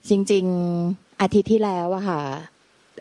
[0.10, 0.45] จริง
[0.84, 2.21] ๆอาทิตย์ที่แล้วอะค่ะ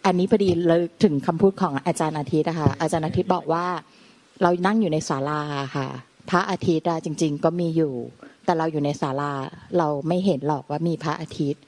[0.07, 3.67] อันนี้พอดีเลยถึงคำพูดของอาจารย์อาทิตย์นะคะอาจารย์อาทิตย์บอกว่า
[4.43, 5.41] เรานั่งอยู่ในศาลา
[5.77, 5.89] ค่ะ
[6.31, 7.95] พระอาทิตย์จริง ๆ ก็มีอยู่
[8.45, 9.33] แต่เราอยู่ในศาลา
[9.79, 11.63] เราไม่เห็นหรอกว่ามีพระอาทิตย์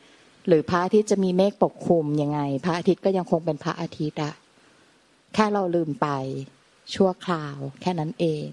[0.46, 4.35] หรือพระอาทิตย์จะมีเมฆปกคลุมยังไง พระอาทิตย์ก็ยังคงเป็นพระอาทิตย์อะ
[5.35, 6.09] แค่เราลืมไป
[6.94, 8.48] ชั่วคราว แค่นั้นเอง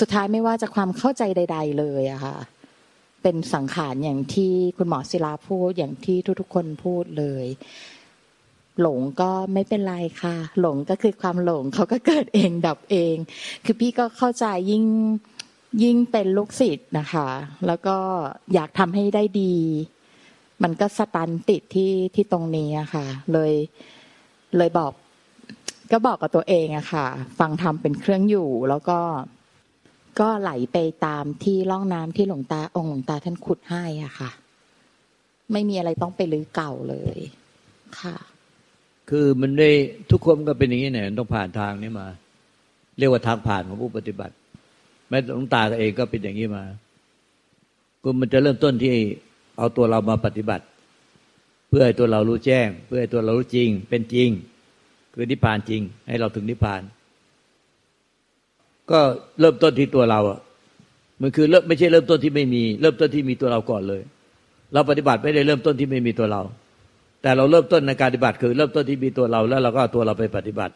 [0.00, 2.36] สุดท้ายไม่ว่าจะความเข้าใจใด ๆ เลยอะค่ะ
[3.22, 7.44] เป็นสังขารอย่างที่คุณหมอศิลาพูดอย่างที่ทุกๆคนพูดเลย
[8.80, 13.16] หลงก็ไม่เป็นไรค่ะ หลงก็คือความหลงเขาก็เกิดเองดับเอง
[13.64, 14.84] คือพี่ก็เข้าใจยิ่ง
[15.82, 17.28] ยิ่งเป็นลูกศิษย์นะคะ
[17.66, 17.96] แล้วก็
[18.54, 19.54] อยากทำให้ได้ดี
[20.62, 23.52] มันก็สตันติดที่ที่ตรงนี้อะค่ะ เลย
[24.56, 24.92] เลยบอก
[25.92, 27.06] ก็บอกกับตัวเองอะค่ะ
[27.38, 29.00] ฟังทำเป็นเครื่องอยู่ แล้วก็
[30.20, 34.30] ก็ไหลไปตามที่ร่องน้ำที่หลวงตาองค์หลวงตาท่านขุดให้อะค่ะ
[35.52, 37.18] ไม่มีอะไรต้องไปลื้อเก่าเลย
[38.00, 38.16] ค่ะ
[39.10, 39.70] คือมันได้
[40.10, 42.06] ทุกคนก็เป็นอย่างนี้เนี่ยต้องผ่านทางนี้มา
[42.98, 44.34] เรียกว่าทางผ่านของผู้ปฏิบัติ
[45.08, 46.64] แม้หลวงตาเองก็เป็นอย่างนี้มา
[48.02, 48.94] ก็มันจะเริ่มต้นที่
[49.58, 50.64] เอาตัวเรามาปฏิบัติ
[51.68, 54.28] เพื่อให้ตัวเรารู้แจ้ง เพื่อให้ตัวเรารู้จริง เป็นจริง
[55.14, 56.82] คือนิพพานจริง ให้เราถึงนิพพาน
[58.90, 59.00] ก็
[59.40, 60.40] เริ่มต้นที่ตัวเราอะ
[61.20, 64.02] มันคือเริ่มไม่ใช่เริ่มต้นที่ไม่มี เริ่มต้นที่มีตัวเราก่อนเลย
[64.72, 66.42] เราปฏิบัติไม่ได้เริ่มต้นที่ไม่มีตัวเรา
[67.22, 70.74] แต่เราเริ่มต้นในการปฏิบัติ คือ เริ่มต้นที่มีตัวเราแล้วเราก็เอาตัวเราไปปฏิบัติ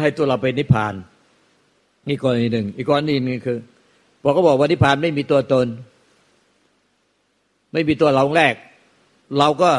[0.00, 0.94] ให้ตัวเราไปนิพพาน
[2.08, 3.58] นี่กรณีหนึ่ง อีกกรณีหนึ่งคือ
[4.22, 5.66] พอเขาบอกว่านิพพานไม่มีตัวตน
[7.72, 8.54] ไม่มีตัวเราแรก
[9.38, 9.70] เราก็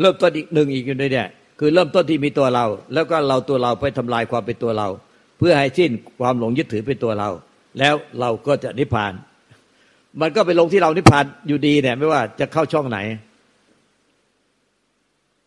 [0.00, 1.28] เริ่มต้นอีกหนึ่งอีกอยู่ในเนี่ย
[1.58, 4.88] คือเริ่มต้นที่มีตัวเรา แล้วก็เราตัวเราไปทำลายความเป็นตัวเรา
[5.38, 7.28] เพื่อให้สิ้นความหลงยึดถือเป็นตัวเรา
[7.78, 9.12] แล้วเราก็จะนิพพาน
[10.20, 12.98] มันก็ไปลงที่เรานิพพานอยู่ดีเนี่ย ไม่ว่าจะเข้าช่องไหน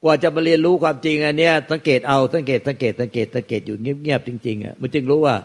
[0.03, 5.35] กว่าจะมาเรียนรู้ความจริงอันเนี้ยสังเกตเอาสังเกตสังเกตสังเกตสังเกตอยู่เงียบๆจริงๆอะมันจึงรู้ว่า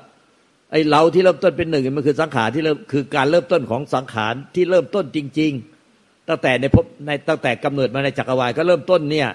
[0.71, 5.53] ไอ้เราที่เริ่มต้นเป็นหนึ่งมันคือสังขารที่เริ่มคือการเริ่มต้นของสังขารที่เริ่มต้นจริง
[5.91, 9.29] ๆ ตั้งแต่ในพบในตั้งแต่กำเนิดมาในจักรวาลก็เริ่มต้นเนี่ย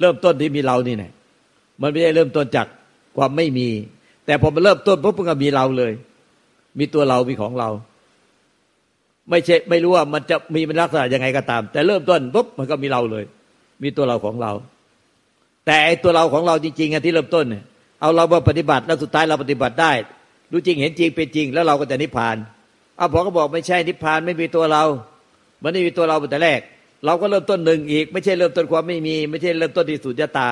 [0.00, 1.12] เริ่มต้นที่มีเรานี่แหละ
[1.80, 2.66] มันไม่ได้เริ่มต้นจาก
[3.16, 3.68] ความไม่มี
[4.26, 5.92] แต่พอมันเริ่มต้นปุ๊บมันก็มีเราเลย
[6.78, 7.68] มีตัวเรามีของเรา
[9.30, 13.24] ไม่ใช่ไม่รู้ว่ามันจะมีมันลักษณะยังไงก็ตาม แต่เริ่มต้นปุ๊บมันก็มีเราเลย
[13.82, 14.52] มีตัวเราของเรา
[15.66, 17.62] แต่ไอตัวเราของเราจริงๆอะที่เริ่มต้นเนี่ย
[18.00, 19.92] เอาเรามาปฏิบัติแล้วสุดท้ายเราปฏิบัติได้
[20.52, 22.36] รู้จริงเห็นจริงเป็นจริง แล้วเราก็จะนิพพาน
[22.96, 24.84] เอาพอก็บอกไม่ใช่นิพพานไม่มีตัวเรา
[25.62, 26.60] มันไม่มีตัวเราแต่แรก
[27.06, 30.48] เราก็เริ่มต้นหนึ่งอีก ไม่ใช่เริ่มต้นความไม่มี ไม่ใช่เริ่มต้นที่สุญญตา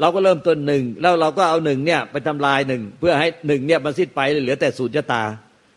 [0.00, 5.22] เราก็เริ่มต้นหนึ่งแล้วเราก็เอาหนึ่งเนี่ยไปทำลายหนึ่งเพื่อให้หนึ่งเนี่ยมันสิ้นไปเหลือแต่สุญญตา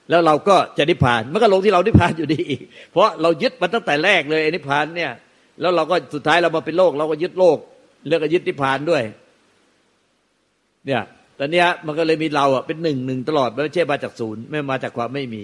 [0.09, 2.61] แล้วเราก็จะนิพพานมันก็ลงที่เรานิพพานอยู่ดีอีก
[2.91, 5.11] เพราะเรายึดมันตั้งแต่แรกเลยนิพพานเนี่ย
[5.59, 7.57] แล้วเราก็สุดท้ายเรามาเป็นโลก เราก็ยึดโลก
[8.07, 9.03] เรื่องก็ยึดนิพพานด้วย
[10.85, 11.01] เนี่ย
[11.39, 15.43] ตอนนี้มันก็เลยมีเราอะเป็นหนึ่งหนึ่งตลอดไม่ใช่มาจากศูนย์ไม่มาจากความไม่มี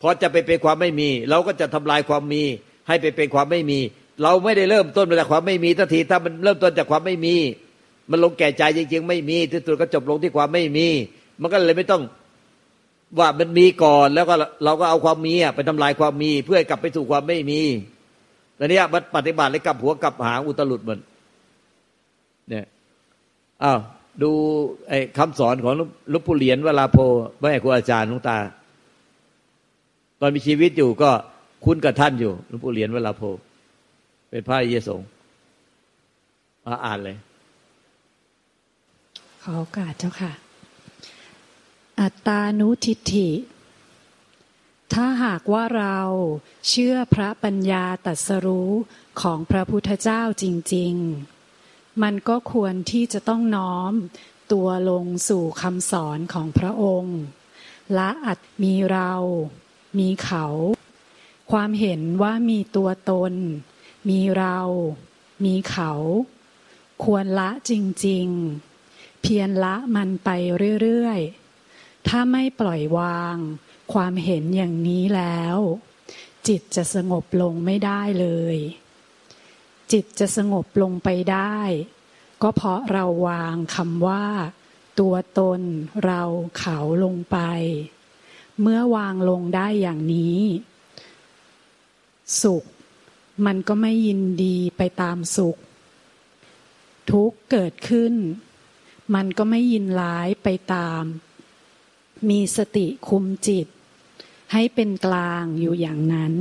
[0.00, 2.42] พอจะไปเป็นความไม่มี เราก็จะทำลายความมี
[2.88, 3.78] ให้ไปเป็นความไม่มี
[4.22, 7.34] เราไม่ได้เริ่มต้นมาจากความไม่มีทันทีถ้ามันเริ่มต้นจากความไม่มี
[8.10, 10.86] มันลงแก่ใจจริงๆ ไม่มีที่สุดก็จบลงที่ความไม่มี
[11.40, 12.02] มันก็เลยไม่ต้อง
[13.18, 17.60] ว่ามันมีก่อนแล้วก็เราก็เอาความมีไปทำลายความมี เพื่อกลับไปสู่ความไม่มี
[18.58, 21.00] ตอนนี้มันปฏิบัติเลยกลับหัวกลับหางอุตลุดเหมือน
[22.48, 22.64] เนี่ย
[23.62, 23.78] อ้าว
[24.22, 24.30] ดู
[24.88, 25.72] ไอ้คำสอนของ
[26.12, 26.98] ลุปู่เหรียญเวลาโพ
[27.40, 28.38] แม่ครูอาจารย์ลุงตา
[30.20, 31.10] ตอนมีชีวิตอยู่ก็
[31.64, 33.22] คุ้นกับท่านอยู่ลุปู่เหรียญเวลาโพ
[34.30, 35.00] เป็นพระเยสง
[36.64, 37.16] มาอ่านเลย
[39.42, 40.32] ขอโอกาสเจ้าค่ะ
[42.00, 43.28] อัตตานุทิฏฐิ
[44.94, 46.00] ถ้าหากว่าเรา
[46.68, 48.72] เชื่อพระปัญญาตรัสรู้
[49.20, 50.94] ของพระพุทธเจ้าจริง
[51.48, 53.92] ๆ มันก็ควรที่จะต้องน้อม
[54.52, 57.18] ตัวลงสู่คำสอนของพระองค์
[57.98, 59.12] ละอัดมีเรา
[59.98, 60.46] มีเขา
[61.50, 63.32] ความเห็นว่ามีตัวตน
[64.08, 64.58] มีเรา
[65.44, 65.92] มีเขา
[67.04, 67.72] ควรละจ
[68.06, 68.26] ริง
[68.74, 70.30] ๆ เพียรละมันไป
[70.82, 71.20] เรื่อย
[71.64, 73.36] ๆ ถ้าไม่ปล่อยวาง
[73.92, 75.58] ความเห็นอย่างนี้แล้ว
[76.48, 78.56] จิตจะสงบลงไม่ได้เลย
[79.92, 81.58] จิตจะสงบลงไปได้
[82.42, 84.26] ก็เพราะเราวางคำว่า
[85.00, 85.60] ตัวตน
[86.04, 86.22] เรา
[86.58, 87.38] เขาลงไป
[88.60, 90.40] เมื่อวางลงได้อย่างนี้
[92.42, 92.64] สุข
[93.46, 95.56] มันก็ไม่ยินดีไปตามสุข
[97.10, 98.14] ทุกเกิดขึ้น
[99.14, 101.02] มันก็ไม่ยินร้ายไปตาม
[102.28, 103.66] มีสติคุมจิต
[104.52, 106.34] ให้เป็นกลางอยู่อย่างนั้น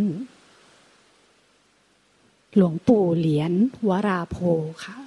[2.55, 3.51] หลวงปู่เหรียญ
[3.89, 4.37] วราโพ
[4.83, 4.97] ค่ะ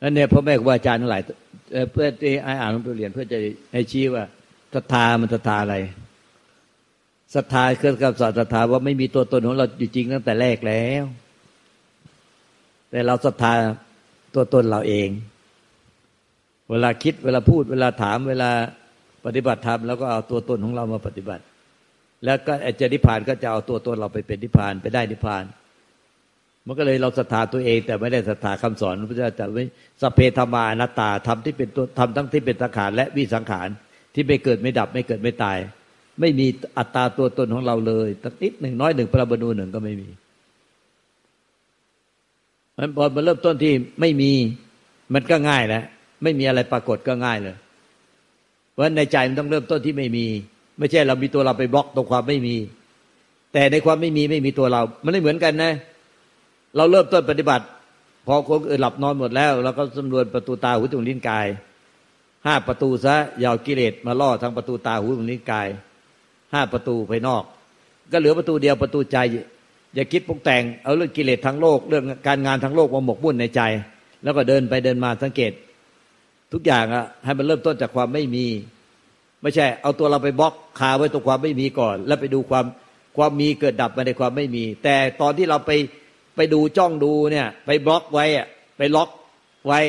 [0.00, 1.22] นั่นเนี่ยพ่อแม่ครูอาจารย์ทั้งหลาย
[1.92, 3.38] เพื่อที่ไอ้อ่านหลวงปู่เหรียญเพื่อจะ
[3.72, 4.24] ให้ชี้ว่า
[4.74, 5.76] ศรัทธามันศรัทธาอะไร
[7.34, 11.04] ศรัทธาคือกับศรัทธาว่าไม่มีตัวตนของเราอยู่จริงตั้งแต่แรกแล้ว
[12.90, 13.52] แต่เราศรัทธา
[14.34, 15.08] ตัวตนเราเอง
[16.70, 18.50] เวลาคิดเวลาพูดเวลาถามเวลา
[19.26, 21.42] ปฏิบัติธรรมแล้วก็เอาตัวตนของเรามาปฏิบัติ
[22.24, 25.44] แล้วก็จะนิพพานก็จะเอาตัวตนเราไปเป็นนิพพานไปได้นิพพาน
[26.66, 29.64] มันก็เลยเราศรัทธาตัวเอง แต่ไม่ได้ศรัทธาคำสอนพระเจ้าแต่ไม่
[30.02, 33.68] สเพธรรมานัตาทำที่เป็นตัวทำทั้งที่เป็นสังขารและวิสังขาร
[34.14, 35.58] ที่ไม่เกิดไม่ดับไม่เกิดไม่ตาย
[36.20, 36.46] ไม่มี
[36.78, 40.08] อัตตาตัวตนของเราเลยตันิดหนึ่งน้อยหนึ่งปรบนูหนึ่งก็ไม่มี
[42.76, 44.32] มันพอมันเริ่มต้นที่ไม่มี
[45.14, 45.84] มันก็ง่ายแล้ว
[46.22, 47.56] ไม่มีอะไรปรากฏก็ง่ายเลย
[48.78, 50.26] ราะในใจมันต้องเริ่มต้นที่ไม่มี
[50.78, 52.56] ไม่ใช่เรามีตัวเราไปบล็อกตรงความไม่มี
[53.52, 55.72] แต่ในความไม่มีไม่มีตัวเรา มันไม่เหมือนกันนะ
[56.76, 57.64] เราเริ่มต้นปฏิบัติ
[58.26, 61.46] พอคนอื่นหลับนอนหมดแล้วเราก็สำรวจประตูตาหูจมูกลิ้นกาย
[62.46, 63.14] ห้าประตูซะ
[63.44, 65.68] ยาวกิเลสมาล่อทางประตูตาหูจมูกลิ้นกาย
[66.52, 67.44] ห้าประตูภายนอก
[68.12, 69.18] ก็เหลือประตูเดียวประตูใจ
[69.94, 73.62] อย่าคิดปรุงแต่งเอาเรื่องกิเลสทั้งโลก เรื่องการงานทั้งโลกมาหมกมุ่นในใจ
[74.22, 75.52] แล้วก็เดินไปเดินมาสังเกต
[76.52, 78.46] ทุกอย่างอะให้มันเริ่มต้นจากความไม่มี
[79.42, 82.64] ไม่ใช่ เอาตัวเราไปบล็อกคาไว้ตรงความไม่มีก่อน แล้วไปดูความ
[83.16, 85.70] ความมีเกิดดับมาในความไม่มี แต่ตอนที่เราไป
[86.36, 88.46] ไปดูจ้องดูเนี่ย ไปบล็อกไว้อะ
[88.78, 89.10] ไปล็อก
[89.66, 89.80] ไว้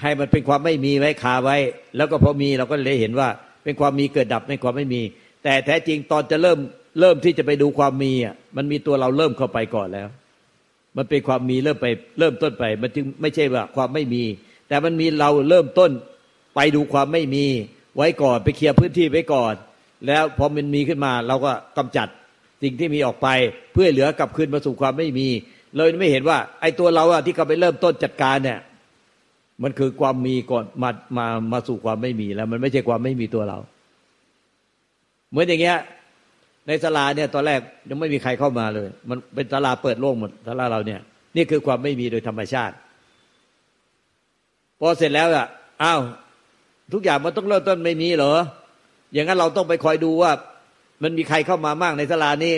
[0.00, 1.56] ให้มันเป็นความไม่มีไว้คาไว้
[1.96, 3.28] แล้วก็พอมีเราก็เลยเห็นว่า
[3.64, 5.02] เป็นความมีเกิดดับในความไม่มี
[5.44, 6.58] แต่แท้จริงตอนจะเริ่ม
[7.00, 10.08] เริ่มที่จะไปดูความมีอะมันมีตัวเราเริ่มเข้าไปก่อนแล้ว
[10.96, 11.86] มันเป็นความมีเริ่มไป
[12.18, 14.24] เริ่มต้นไป มันจึงไม่ใช่ว่าความไม่มี
[14.68, 15.90] แต่มันมีเราเริ่มต้น
[16.54, 17.44] ไปดูความไม่มี
[17.96, 19.54] ไว้ก่อนไปเคลียร์พื้นที่ไว้ก่อน
[20.06, 22.08] แล้วพอมันมีขึ้นมาเราก็กำจัด
[22.62, 23.28] สิ่งที่มีออกไป
[23.72, 25.28] เพื่อเหลือกลับคืนมาสู่ความไม่มี
[25.76, 28.58] เลยไม่เห็นว่า ไอ้ตัวเราอะที่เขาไปเริ่มต้นจัดการเนี่ย
[29.62, 33.58] มันคือความมีก่อนมามามาสู่ความไม่มีแล้ว มันไม่ใช่ความไม่มีตัวเรา
[35.30, 35.78] เหมือนอย่างเงี้ย
[36.66, 41.00] ในศาลาเนี่ยตอนแรกยังไม่มีใครเข้ามาเลย มันเป็นศาลาเปิดโล่งหมดศาลาเราเนี่ย
[41.36, 42.74] นี่คือความไม่มีโดยธรรมชาติ
[44.80, 45.46] พอเสร็จแล้วอะ
[45.82, 46.00] อ้าว
[46.92, 48.34] ทุกอย่างมันต้องเริ่มต้นไม่มีเหรอ
[49.12, 50.32] อย่างนั้นเราต้องไปคอยดูว่า
[51.02, 52.54] มันมีใครเข้ามามั่งในศาลานี้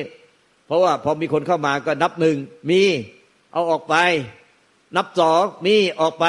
[0.66, 2.37] เพราะว่าพอมีคนเข้ามาก็นับหนึ่ง
[2.70, 2.83] มี
[3.52, 3.94] เอาออกไป
[4.96, 6.26] นับสองมีออกไป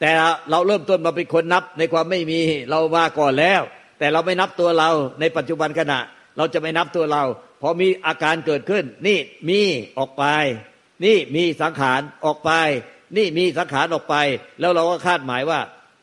[0.00, 0.10] แต่
[0.50, 3.60] เราเริ่มต้นมาเป็นคนนับในความไม่มีเรามาก่อนแล้ว
[3.98, 5.98] แต่เราไม่นับตัวเราในปัจจุบันขณะ
[6.36, 7.22] เราจะไม่นับตัวเรา
[7.60, 9.60] พอมีอาการเกิดขึ้น นี่มี
[9.98, 10.24] ออกไป
[11.04, 12.50] นี่มีสังขารออกไป
[13.16, 14.14] นี่มีสังขารออกไป
[14.60, 15.60] แล้วเราก็คาดหมายว่า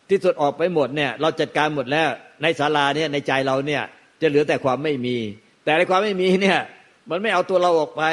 [0.09, 2.09] ที่สุดออกไปหมดเนี่ยเราจัดการหมดแล้ว
[2.41, 3.83] ในศาลาเนี่ยในใจเราเนี่ย
[4.21, 5.15] จะเหลือแต่ความไม่มี
[5.63, 6.59] แต่ในความไม่มีเนี่ย
[7.09, 8.03] มันไม่เอาตัวเราออกไป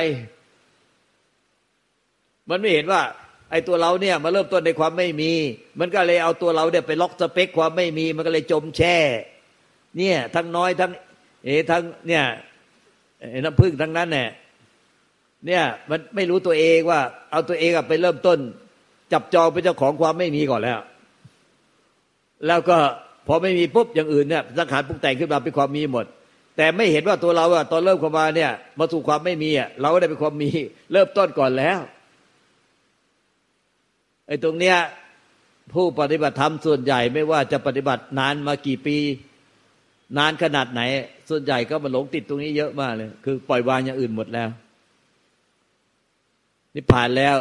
[2.51, 3.03] มันไม่เห็นว่า
[3.51, 5.33] ไอ้ตัวเราเนี่ยมาเริ่มต้นในความไม่มี
[5.81, 8.97] มันก็เลยเอาตัวเราเนี่ยไปล็อกสเปคความไม่มี มันก็เลยจมแช่
[9.97, 10.93] เนี่ยทั้งน้อยทั้ง
[11.45, 12.25] เอทั้งเนี่ย
[13.45, 14.29] น้ำพึ่งทั้งนั้นเนี่ย
[15.47, 18.39] เนี่ยมันไม่รู้ตัวเองว่า เอาตัวเองไปเริ่มต้น
[19.13, 20.79] จับจองเป็นเจ้าของความไม่มีก่อนแล้ว
[22.47, 22.79] แล้วก็
[23.27, 26.07] พอไม่มีปุ๊บอย่างอื่นเนี่ยสังขารปรุงแต่งขึ้นมาเป็นความมีหมด
[26.57, 30.51] แต่ไม่เห็นว่าตัวเราอะตอนเริ่มเข้ามาเนี่ย มาสู่ความไม่มีอะเราก็ได้เป็นความมี
[30.93, 31.79] เริ่มต้นก่อนแล้ว
[34.27, 34.77] ไอ้ตรงเนี้ย
[35.73, 38.97] ผู้ปฏิบัติธรรมส่วนใหญ่ไม่ว่าจะปฏิบัตินานมากี่ปี
[40.19, 40.81] นานขนาดไหน
[41.29, 44.49] ส่วนใหญ่ก็มาหลงติดตรงนี้เยอะมากเลย คือปล่อยวางอย่างอื่นหมดแล้ว
[46.75, 47.37] นี่ผ่านแล้ว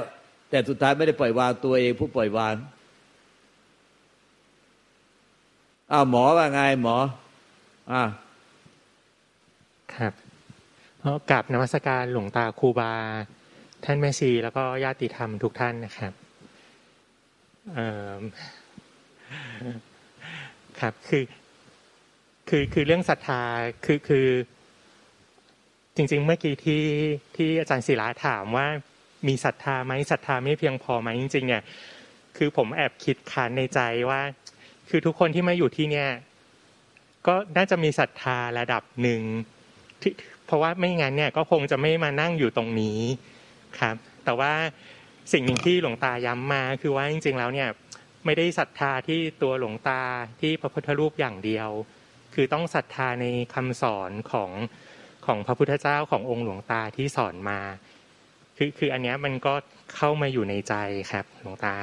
[0.49, 2.55] แต่สุดท้ายไม่ได้ปล่อยวางตัวเองผู้ปล่อยวาง
[5.91, 6.95] อ้าวหมอว่าไงหมอ
[7.91, 8.03] อ่า
[9.95, 10.13] ครับ
[10.99, 12.93] เพราะกับนมัสการหลวงตาครูบา
[13.83, 16.13] ท่านแม่ชีแล้วก็ญาติธรรมทุกท่านนะครับ
[20.79, 21.23] ครับคือ
[22.49, 23.41] คือคือเรื่องศรัทธา
[23.85, 24.27] คือคือ
[25.95, 26.83] จริง ๆ เมื่อกี้ที่
[27.35, 28.67] ที่อาจารย์ศิลาถามว่า
[29.27, 31.63] มีศรัทธาไหมศรัทธาไม่เพียงพอไหมจริงๆเนี่ย
[32.37, 34.21] คือผมแอบคิดคันในใจว่า
[34.89, 36.09] คือทุกคนที่มาอยู่ที่เนี่ย
[37.27, 39.21] ก็น่าจะมีศรัทธาระดับหนึ่ง
[40.45, 42.99] เพราะว่าไม่งั้นเนี่ยก็คงจะไม่มานั่งอยู่ตรงนี้
[43.79, 44.53] ครับ แต่ว่า
[45.33, 47.69] สิ่งหนึ่งที่หลวงตาย้ำมา คือว่าจริง ๆ แล้วเนี่ย
[48.25, 50.01] ไม่ได้ศรัทธาที่ตัวหลวงตา
[50.41, 51.69] ที่พระพุทธรูปอย่างเดียว
[52.33, 54.51] คือต้องศรัทธาในคำสอนของ
[55.25, 57.59] ของพระพุทธเจ้าขององค์หลวงตาที่สอนมา
[58.57, 59.53] คือคืออันนี้มันก็
[59.95, 60.73] เข้ามาอยู่ในใจ
[61.11, 61.75] ครับหลวงตา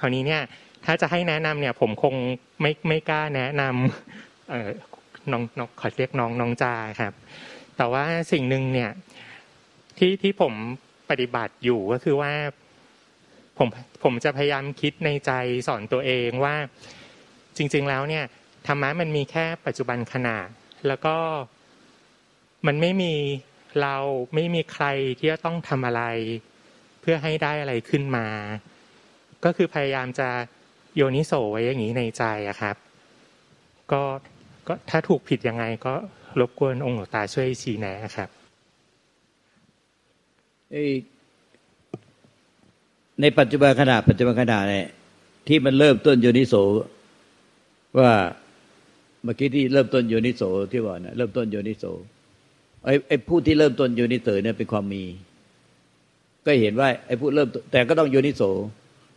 [0.00, 0.42] คราวนี้เนี่ย
[0.84, 2.14] ถ้าจะให้แนะนำเนี่ย ผมคง
[2.60, 4.68] ไม่ไม่กล้าแนะนำเอ่อ
[5.32, 7.12] น้องน้องขอเรียกน้องน้องจาครับ
[7.76, 8.90] แต่ว่าสิ่งหนึ่งเนี่ย
[9.98, 10.54] ที่ที่ผม
[11.10, 12.32] ปฏิบัติอยู่ก็คือว่า
[13.58, 13.68] ผม
[14.02, 15.32] ผมจะพยายามคิดในใจ
[15.68, 16.56] สอนตัวเองว่า
[17.56, 18.24] จริง ๆแล้วเนี่ย
[18.66, 20.38] ธรรมะมันมีแค่ปัจจุบันขณะ
[20.86, 21.16] แล้วก็
[22.66, 23.14] มันไม่มี
[23.82, 23.96] เรา
[24.34, 24.86] ไม่มีใคร
[25.18, 26.02] ที่จะต้องทำอะไร
[27.00, 28.26] เพื่อให้ได้อะไรขึ้นมา
[29.44, 30.28] ก็คือพยายามจะ
[30.96, 32.76] โยนิโสไว้อย่างนี้ในใจอะครับ
[33.92, 34.02] ก็
[34.66, 35.94] ก็ถ้าถูกผิดยังไงก็
[36.40, 38.28] รบกวนองค์หลวงตาช่วยชี้แนะครับ
[43.20, 44.88] ในปัจจุบันขณะปัจจุบันขณะเนี่ย
[45.48, 46.54] ที่มันเริ่มต้นโยนิโส
[47.98, 48.12] ว่า
[49.24, 51.84] เมื่อกี้ที่เริ่มต้นโยนิโสที่ว่านะเริ่มต้นโยนิโส
[52.88, 55.04] ไอ้ไอ้ผู้ที่เริ่มต้นโยนิโสเนี่ยเป็นความมี
[56.46, 58.42] ก็เห็นว่าไอ้ผู้เริ่มแต่ก็ต้องโยนิโส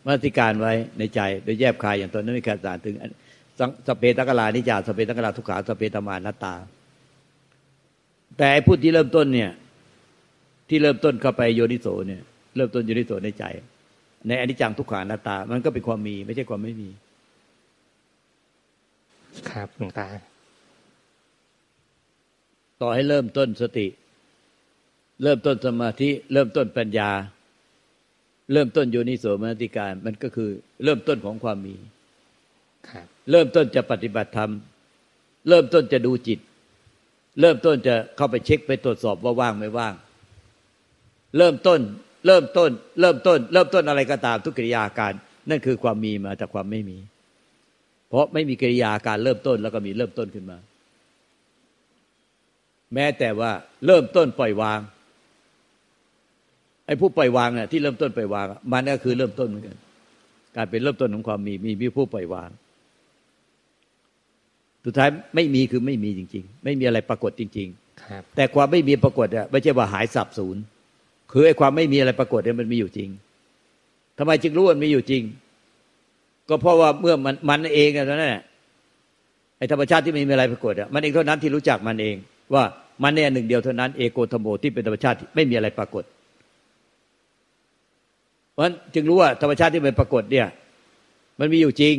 [0.05, 2.95] มาติการไว้ในใจโดยแยบคายอย่างตอนนั้นมีการสารถึง
[3.87, 6.55] สเปตกลานิจาสเปตกลาทุกขาสเปตมานาตา
[8.37, 9.51] แต่ไอ้ผู้ที่เริ่มต้นเนี่ย
[10.69, 12.21] ที่เริ่มต้นเข้าไปโยนิโสเนี่ย
[12.55, 13.43] เริ่มต้นโยนิโสในใจ
[14.27, 16.89] ในอนิจจังทุกขานาตา มันก็เป็นความมี ไม่ใช่ความไม่มี
[19.49, 20.07] ครับหลวงตา
[22.81, 23.87] ต่อให้เริ่มต้นสติ
[25.23, 27.11] เริ่มต้นสมาธิ เริ่มต้นปัญญา
[28.51, 30.49] เริ่มต้นโยนิโสมนติการ มันก็คือ
[30.83, 31.75] เริ่มต้นของความมี
[32.89, 34.51] ครับเริ่มต้นจะปฏิบัติธรรม
[35.47, 36.39] เริ่มต้นจะดูจิต
[37.39, 39.93] เริ่มต้นจะเข้าไปเช็คไปตรวจสอบว่าว่างไม่ว่าง
[41.37, 41.79] เริ่มต้น
[42.25, 45.13] เริ่มต้น เริ่มต้น เริ่มต้นอะไรก็ตามทุกกิริยาการ
[45.49, 46.97] นั่นคือความมีมาจากความไม่มี
[48.09, 50.57] เพราะไม่มีกิริยาการเริ่มต้นแล้วก็มีเริ่มต้นขึ้นมา
[52.93, 53.51] แม้แต่ว่า
[53.85, 54.79] เริ่มต้นปล่อยวาง
[56.85, 59.77] ไอ้ผู้ปล่อยวางน่ะที่เริ่มต้นปล่อยวางอะมันก็คือเริ่มต้นเหมือนกัน
[60.55, 62.49] การเป็นเริ่มต้นของความมีมีมีผู้ปล่อยวาง
[64.85, 67.67] สุดท้ายไม่มีคือไม่มีจริง ๆ ไม่มีอะไรปรากฏจริง
[68.03, 70.57] ครับๆแต่ความไม่มีปรากฏอะไม่ใช่ว่าหายสับสูญ
[71.31, 73.09] คือไอ้ความไม่มีอะไรปรากฏเนี่ยมันมีอยู่จริง
[74.17, 75.23] ทำไมจึงรู้ว่ามันมีอยู่จริง
[76.49, 78.43] ก็เพราะว่าเมื่อมันมันเองอะนั่นแหละ
[79.57, 82.15] ไอ้ธรรมชาติที่ไม่มีอะไรปรากฏอะมันเองเท่านั้นที่รู้จักมันเอง
[82.53, 82.63] ว่า
[83.03, 86.03] มันเนี่ยหนึ่งเดียวเท่านั้น เอโกธโมที่เป็นธรรมชาติไม่มีอะไรปรากฏ
[88.51, 90.47] เพราะฉะนั้นจึงรู้ว่าธรรมชาติที่ไม่ปรากฏเนี่ย
[91.39, 91.95] มันมีอยู่จริง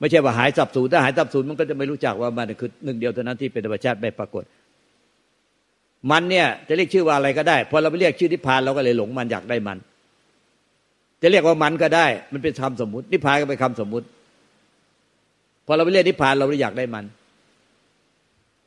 [0.00, 4.44] ไม่ใช่ว่าหายสับสูญถ้าหายสับสูญมันก็จะไม่รู้จักว่ามันคือหนึ่งเดียวเท่านั้นที่เป็นธรรมชาติไม่ปรากฏ
[6.10, 9.78] มันเนี่ยจะเรียกชื่อว่าอะไรก็ได้พอเราไปเรียกชื่อนิพพานเราก็เลยหลงมันอยากได้มัน
[11.22, 14.06] จะเรียกว่ามันก็ได้ มันเป็นคำสมมุตินิพพานก็เป็นคำสมมุติ
[15.66, 17.04] พอเราไปเรียกนิพพานเราเลยอยากได้มัน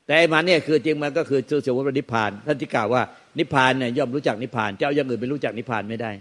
[0.07, 3.01] แต่มันเนี่ยคือจริงมันก็คือชื่อสมมติว่านิพพาน ท่านที่กล่าวว่า
[3.39, 6.11] นิพพานเนี่ยย่อมรู้จักนิพพานจะเอาอย่างอื่นไปรู้จักนิพพานไม่ได้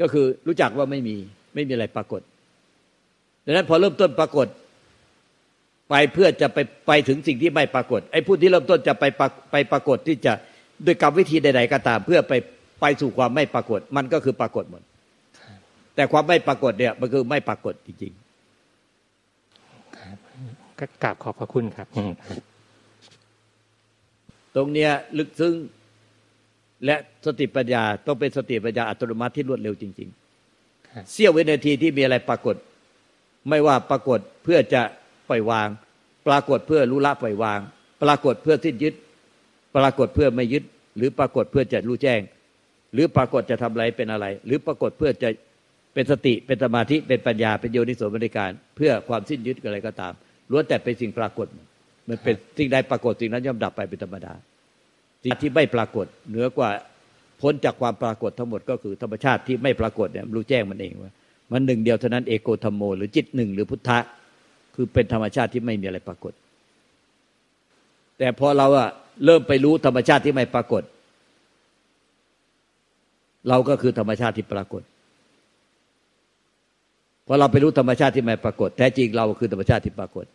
[0.00, 1.16] ก็คือรู้จักว่าไม่มี
[1.54, 2.20] ไม่มีอะไรปรากฏ
[3.44, 4.46] ดังนั้นพอเริ่มต้นปรากฏ
[5.90, 9.04] ไปเพื่อจะไปไปถึงสิ่งที่ไม่ปรากฏไอ้ผู้ที่เริ่มต้นจะไป
[9.50, 10.32] ไปปรากฏที่จะ
[10.86, 12.32] ด้วยกรรมวิธีใดๆก็ตาม เพื่อไป
[12.80, 14.82] ไปสู่ความไม่ปรากฏ มันก็คือปรากฏหมด
[15.94, 18.25] แต่ความไม่ปรากฏเนี่ยมันคือไม่ปรากฏจริงครับ
[20.78, 25.54] ก็กราบขอบพระคุณครับอืมๆตรงเนี้ยลึกซึ้ง
[26.84, 30.08] และสติปัญญาต้องเป็นสติปัญญาอัตโนมัติที่รวดเร็วจริง
[30.88, 32.56] ครับๆเสี้ยววินาทีที่มีอะไรปรากฏ
[33.48, 34.82] ไม่ว่าปรากฏเพื่อจะ
[35.28, 35.68] ปล่อยวาง
[36.26, 37.60] ปรากฏเพื่อรู้ละปล่อยวาง
[38.02, 38.94] ปรากฏเพื่อสิ้นยึด
[39.76, 40.64] ปรากฏเพื่อไม่ยึด
[40.96, 42.20] หรือปรากฏเพื่อจะรู้แจ้ง
[42.92, 45.28] หรือปรากฏจะทำอะไรเป็นอะไร หรือปรากฏเพื่อจะ
[45.94, 50.12] เป็นสติเป็นสมาธิเป็นปัญญาเป็นโยนิโสมนสิการ เพื่อความสิ้นยึดอะไรก็ตาม
[50.50, 51.46] ล้วนแต่เป็นสิ่งปรากฏ
[52.08, 54.32] มันเป็นสิ่งใดปรากฏสิ่งนั้นย่อมดับไปเป็นธรรมดา
[55.24, 56.70] สิ่งที่ไม่ปรากฏเหนือกว่า
[57.40, 61.12] พ้นจากความปรากฏทั้งหมดก็คือธรรมชาติที่ไม่ปรากฏเนี่ยรู้แจ้งมันเองว่า
[61.52, 63.98] มันหนึ่งเดียวเท่านั้นเอโกธรรมโมหรือจิตหนึ่งหรือพุทธะ
[64.74, 66.32] คือเป็นธรรมชาติที่ไม่มีอะไรปรากฏ
[68.18, 68.88] แต่พอเราอะ
[69.24, 70.82] เริ่มไปรู้ธรรมชาติที่ไม่ปรากฏ
[73.48, 74.82] เราก็คือธรรมชาติที่ปรากฏ
[77.26, 80.26] พอเราไปรู้ธรรมชาติที่ไม่ปรากฏ แท้จริงเราคือธรรมชาติที่ปรากฏ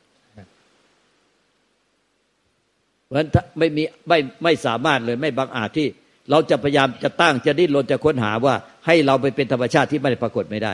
[3.12, 5.88] เพราะฉะนั้นถ้าไม่มีไม่ไม่สามารถเลยไม่บังอาจที่
[6.32, 10.74] เราจะพยายามจะตั้งจะดิ้นรนจะค้นหาว่าให้เราไปเป็นธรรมชาติที่ไม่ได้ปรากฏไม่ได้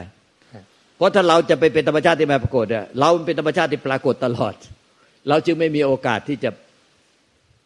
[0.96, 4.54] เพราะถ้าเราจะไปเป็นธรรมชาติที่ไม่ปรากฏเนี่ยเราเป็นธรรมชาติที่ปรากฏตลอด
[5.30, 6.50] เราจึงไม่มีโอกาสที่จะ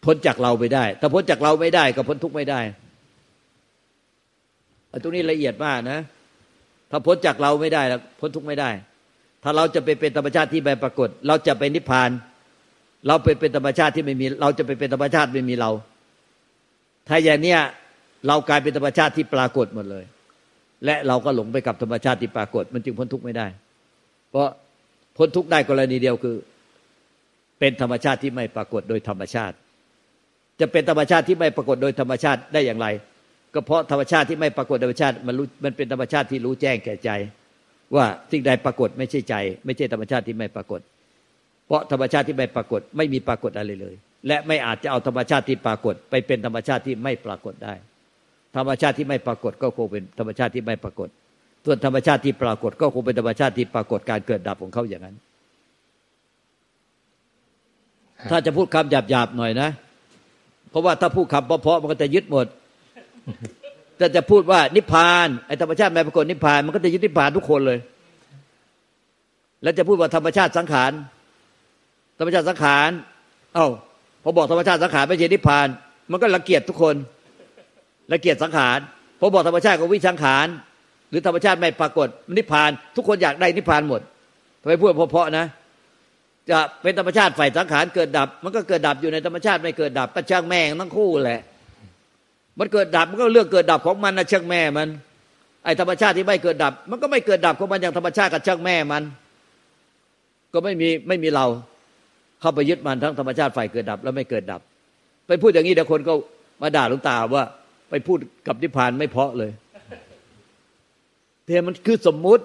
[0.06, 2.62] พ้นจากเราไปได้ ถ้าพ้นจากเราไม่ได้ก็พ้นทุกข์ไม่ได้
[4.92, 6.00] อันตรงนี้ละเอียดมากนะ
[6.92, 8.70] ถ้าพ้นจากเราไม่ได้แล้วพ้นทุกข์ไม่ได้
[9.44, 12.10] ถ้าเราจะไปเป็นธรรมชาติที่ไม่ปรากฏ เราจะไปนิพพาน
[13.08, 15.72] เราไปเป็นธรรมชาติที่ไม่มี เราจะไปเป็นธรรมชาติไม่มีเรา
[17.08, 17.60] ถ้าอย่างเนี้ย
[18.28, 20.06] เรากลายเป็นธรรมชาติที่ปรากฏหมดเลย
[20.86, 23.48] และเราก็หลงไปกับธรรมชาติที่ปรากฏ มันจึงพ้นทุกข์ไม่ได้
[24.30, 24.48] เพราะ
[25.18, 26.36] พ้นทุกข์ได้กรณีเดียวคือ
[27.60, 29.56] เป็นธรรมชาติที่ไม่ปรากฏโดยธรรมชาติ
[30.60, 32.88] จะเป็นธรรมชาติที่ไม่ปรากฏโดยธรรมชาติได้อย่างไร
[33.54, 37.10] ก็เพราะธรรมชาติที่ไม่ปรากฏธรรมชาติมันรู้มันเป็นธรรมชาติที่รู้แจ้งแก่ใจ
[37.96, 39.36] ว่าสิ่งใดปรากฏไม่ใช่ใจ
[39.66, 40.82] ไม่ใช่ธรรมชาติที่ไม่ปรากฏ
[41.72, 43.96] เพราะธรรมชาติที่ไม่ปรากฏไม่มีปรากฏอะไรเลย
[44.28, 47.74] และไม่อาจจะเอาธรรมชาติที่ปรากฏ ไปเป็นธรรมชาติที่ไม่ปรากฏได้
[48.56, 51.10] ธรรมชาติที่ไม่ปรากฏก็คงเป็นธรรมชาติที่ไม่ปรากฏ
[51.66, 55.16] ส่วนธรรมชาติที่ปรากฏก็คงเป็นธรรมชาติที่ปรากฏการเกิดดับของเขาอย่างนั้น
[58.32, 59.70] ถ้าจะพูดคำหยาบๆหน่อยนะ
[60.70, 62.46] เพราะว่าถ้าพูดคำเพราะๆมันก็จะยึดหมด
[63.98, 67.80] แต่จะพูดว่านิพพานไอ้ธรรมชาติไม่ปรากฏนิพพานมันก็จะยึดนิพพานทุกคนเลย
[69.64, 70.92] แล้วจะพูดว่าธรรมชาติสังขาร
[72.18, 72.90] ธรรมชาติสังขาร
[73.56, 73.68] เอ้า
[74.24, 75.68] พอบอกธรรมชาติสังขารไม่ใช่นิพพาน
[76.12, 76.96] มันก็ละเกียดทุกคน
[78.12, 78.80] ละเกียดสังขาร
[79.20, 80.48] พอบอกธรรมชาติของวิสังขาร
[81.10, 82.08] หรือธรรมชาติไม่ปรากฏ
[82.38, 84.02] นิพพาน ทุกคนอยากได้นิพพานหมด
[84.62, 85.46] ทำไมพูดเพราะๆนะ
[86.50, 91.42] จะเป็นธรรมชาติฝ่ายสังขารเกิดดับ มันก็เกิดดับอยู่ในธรรมชาติไม่เกิดดับก็ช่างแม่งทั้งคู่แหละ
[92.60, 94.88] มันเกิดดับมันก็เรื่องเกิดดับของมันนะช่างแม่มัน
[95.66, 99.04] ไอ้ธรรมชาติที่ไม่เกิดดับ มันก็ไม่เกิดดับของมันอย่างธรรมชาติกับช่างแม่มัน
[100.54, 101.46] ก็ไม่มีไม่มีเรา
[102.42, 104.62] เข้าไปยึดมันทั้งธรรมชาติฝ่ายเกิดดับแล้วไม่เกิดดับ
[105.28, 106.14] ไปพูดอย่างนี้เดี๋ยวคนก็
[106.62, 107.46] มาด่าหลวงตาว่า
[107.90, 108.18] ไปพูด
[108.48, 109.52] กับนิพพานไม่เพาะเลย
[111.46, 112.44] เทมันคือสมมุติ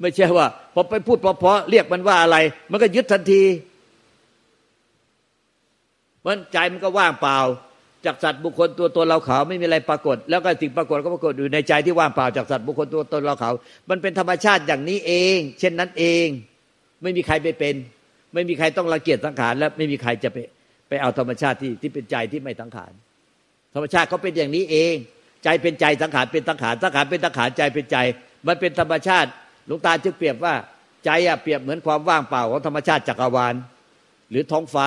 [0.00, 2.36] ไม่ใช่ว่าพอไปพูดเพาะๆเรียกมันว่าอะไร
[2.70, 3.42] มันก็ยึดทันที
[6.26, 7.38] มันใจมันก็ว่างเปล่า
[8.04, 13.50] จากสัตว์บุคคลตัวตนเราเขาไม่มีอะไรปรากฏ แล้วก็สิ่งปรากฏก็ปรากฏอยู่ในใจที่ว่างเปล่าจากสัตว์บุคคลตัวตนเราเขา
[13.90, 16.26] มันเป็นธรรมชาติอย่างนี้เอง เช่นนั้นเอง
[17.02, 17.74] ไม่มีใครไปเป็น
[18.34, 20.38] ไม่มีใครต้องรังเกียจสังขาร และไม่มีใครจะไป
[20.88, 22.92] ไปเอาธรรมชาติที่ที่เป็นใจที่ไม่สังขาร
[23.74, 24.94] ธรรมชาติเขาเป็นอย่างนี้เอง
[25.44, 27.96] ใจเป็นใจสังขารเป็นสังขารสังขารเป็นสังขารใจเป็นใจ
[28.46, 29.28] มันเป็นธรรมชาติ
[29.66, 30.54] หลวงตาจึงเปรียบว่า
[31.04, 33.54] ใจอะเปรียบเหมือนความว่างเปล่าของธรรมชาติจักรวาล
[34.30, 34.86] หรือท้องฟ้า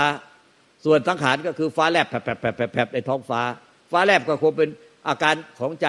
[0.86, 3.42] ส่วนสังขารก็คือฟ้าแลบแผลบแผลบแผลบในท้องฟ้า
[3.92, 4.70] ฟ้าแลบก็คงเป็น
[5.08, 5.88] อาการของใจ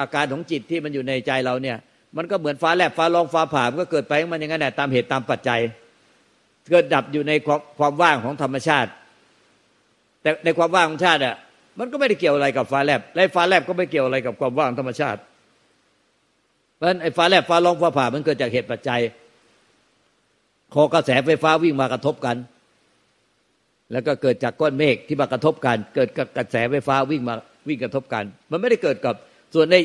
[0.00, 1.76] อาการของจิตที่มันอยู่ในใจเราเนี่ย
[2.16, 5.60] มันก็เหมือนฟ้าแลบฟ้าร้องฟ้าผ่ามันก็เกิดไปมันอย่างนั้นแหละตามเหตุตามปัจจัย
[6.70, 7.32] เกิดดับอยู่ใน
[7.78, 8.90] ความว่างของธรรมชาติ
[10.22, 11.36] แต่ในความว่างของชาติอะ
[11.78, 15.20] มันก็ไม่ได้เกี่ยวอะไรกับฟ้าแลบและฟ้าแลบก็ไม่เกี่ยวอะไรกับความว่างธรรมชาติ
[16.76, 19.00] เพราะฉะนั้นไอ้ฟ้าแลบฟ้าร้องฟ้าผ่ามันเกิดจากเหตุปัจจัย
[20.74, 22.36] คอกระแสไฟฟ้าวิ่งมากระทบกัน
[23.92, 27.34] แล้วก็เกิดจากก้อนเมฆที่มากระทบกัน เกิดกับกระแสไฟฟ้าวิ่งมา
[27.68, 29.14] วิ่งกระทบกัน มันไม่ได้เกิดกับ
[29.54, 29.76] ส่วนใน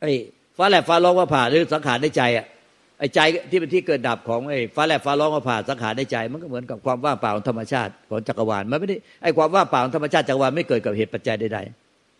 [0.00, 0.12] ไอ้
[0.56, 2.46] ฟ้าแลบฟ้าร้องฟ้าผ่าหรือสังขารในใจอะ
[3.00, 3.20] ไอ้ใจ
[3.50, 11.58] ที่เป็นที่เกิดดับของไอ้ฟ้าแลบฟ้าร้องฟ้าผ่าสังขารในใจ มันก็เหมือนกับความว่างเปล่าของธรรมชาติของจักรวาลมันไม่ได้ไอ้ความว่างเปล่าของธรรมชาติจักรวาลไม่เกิดกับเหตุปัจจัยใด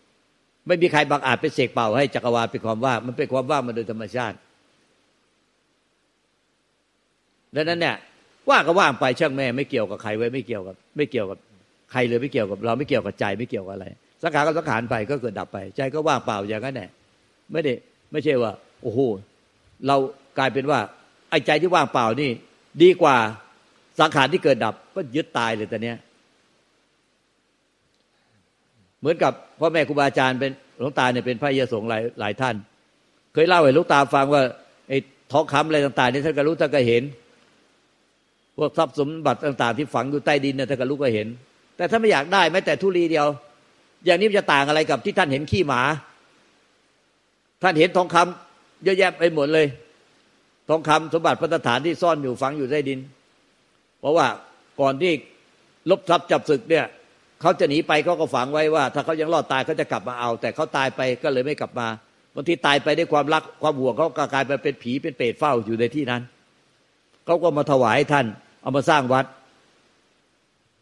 [0.03, 4.37] ๆไม่มีใครบังอาจไปเสกเป่าให้จักรวาลเป็นความว่างมันเป็นความว่างมาโดยธรรมชาติ
[7.55, 7.97] ดังนั้นเนี่ย
[8.51, 11.39] ว่างก็ว่างไปช่างแม่ไม่เกี่ยวกับใครไว้ไม่เกี่ยวกับ ไม่เกี่ยวกับ
[11.93, 13.87] ใครเลยไม่เกี่ยวกับ เราไม่เกี่ยวกับใจไม่เกี่ยวกับอะไร
[14.23, 16.91] สังขารก็สังขารไปก็เกิดดับไป ใจก็ว่างเปล่าอย่างนั้นแหละ
[17.53, 17.73] ไม่ได้
[18.13, 18.53] ไม่ใช่ว่า
[18.83, 19.01] โอ้โห
[19.87, 19.97] เรา
[20.39, 20.81] กลายเป็นว่า
[21.31, 22.31] ไอ้ใจที่ว่างเปล่านี่
[22.83, 23.17] ดีกว่า
[24.01, 25.99] สังขารที่เกิดดับก็ยึดตายเลยตอนเนี้ย
[29.01, 32.57] เหมือนกับพ่อแม่ครูบาอาจารย์เป็นหลวงตาเนี่ยเป็นพระเยสงหลายหลายท่าน
[33.33, 34.43] เคยเล่าให้หลวงตาฟังว่า
[34.89, 34.99] ไอ้
[35.33, 37.03] ทองคำอะไรต่างๆนี่ท่านก็รู้ท่านก็เห็น
[38.57, 41.27] พวกทรัพย์สมบัติต่าง ๆ ที่ฝังอยู่ใต้ดินเนี่ยท่านก็รู้ก็เห็น
[41.77, 43.27] แต่ถ้าไม่อยากได้แม้แต่ทุลีเดียว
[44.07, 45.83] อย่างนี้จะต่างอะไรกับที่ท่านเห็นขี้หมา
[47.63, 49.67] ท่านเห็นทองคำเยอะแยะไปหมดเลย
[50.71, 52.99] ทองคำสมบัติพัฒฐานที่ซ่อนอยู่ฝังอยู่ใต้ดิน
[54.01, 54.27] เพราะว่า
[54.81, 55.13] ก่อนที่
[55.91, 56.87] ลบทรัพย์จับศึกเนี่ย
[57.41, 61.89] เขาจะหนีไปเขาก็ฝังไว้ว่า ถ้าเขายังรอดตายเขาจะกลับมาเอา แต่เขาตายไปก็เลยไม่กลับมา
[62.35, 66.23] บางทีตายไปด้วยความรักความห่วงเขาก็กลายไปเป็นผีเป็นเปรตเฝ้าอยู่ในที่นั้น
[67.27, 68.27] เขาก็มาถวายท่าน
[68.63, 69.25] เอามาสร้างวัด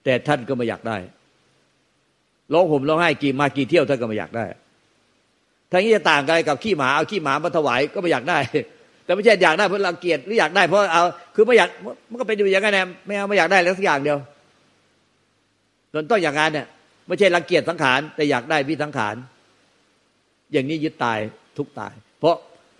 [0.04, 0.98] แต่ท่านก็ไม่อยากได้
[2.52, 4.46] ร้องห่มร้องไห้กี่มากี่เที่ยวท่านก็ไม่อยากได้
[5.72, 8.38] ทั้งนี้จะต่างกันกับขี้หมาเอาขี้หมามาถวายก็ไม่อยากได้
[9.08, 11.02] แต่ไม่ใช่อยากได้เพราะรังเกียจหรืออยากได้เพราะเอา
[11.34, 11.68] คือไม่อยาก
[12.10, 14.18] มันก็เป็นอยู่อย่างนั้นแหละไม่เอาไม่อยากได้แล้วสักอย่างเดียว
[15.92, 16.66] จนต้องอย่างนั้นเนี่ย
[17.06, 19.14] ไม่ใช่รังเกียจสังขาร แต่อยากได้วิสังขาร
[20.52, 21.18] อย่างนี้ยึดตาย
[21.56, 22.34] ทุกตาย เพราะ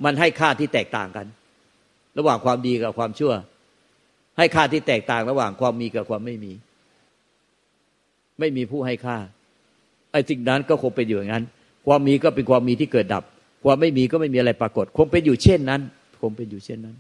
[0.05, 1.27] มันให้ค่าที่แตกต่างกัน
[2.19, 3.33] ระหว่างความดีกับความชั่ว
[4.39, 6.53] ให้ค่าที่แตกต่างระหว่างความมีกับความไม่มี
[8.39, 9.17] ไม่มีผู้ให้ค่า
[10.13, 11.45] ไอ้สิ่งนั้นก็คงเป็นอยู่อย่างนั้น
[11.87, 13.25] ความมีก็เป็นความมีที่เกิดดับ
[13.65, 15.81] ความไม่มีก็ไม่มีอะไรปรากฏ คงเป็นอยู่เช่นนั้น
[16.21, 16.97] คงเป็นอยู่เช่นนั้น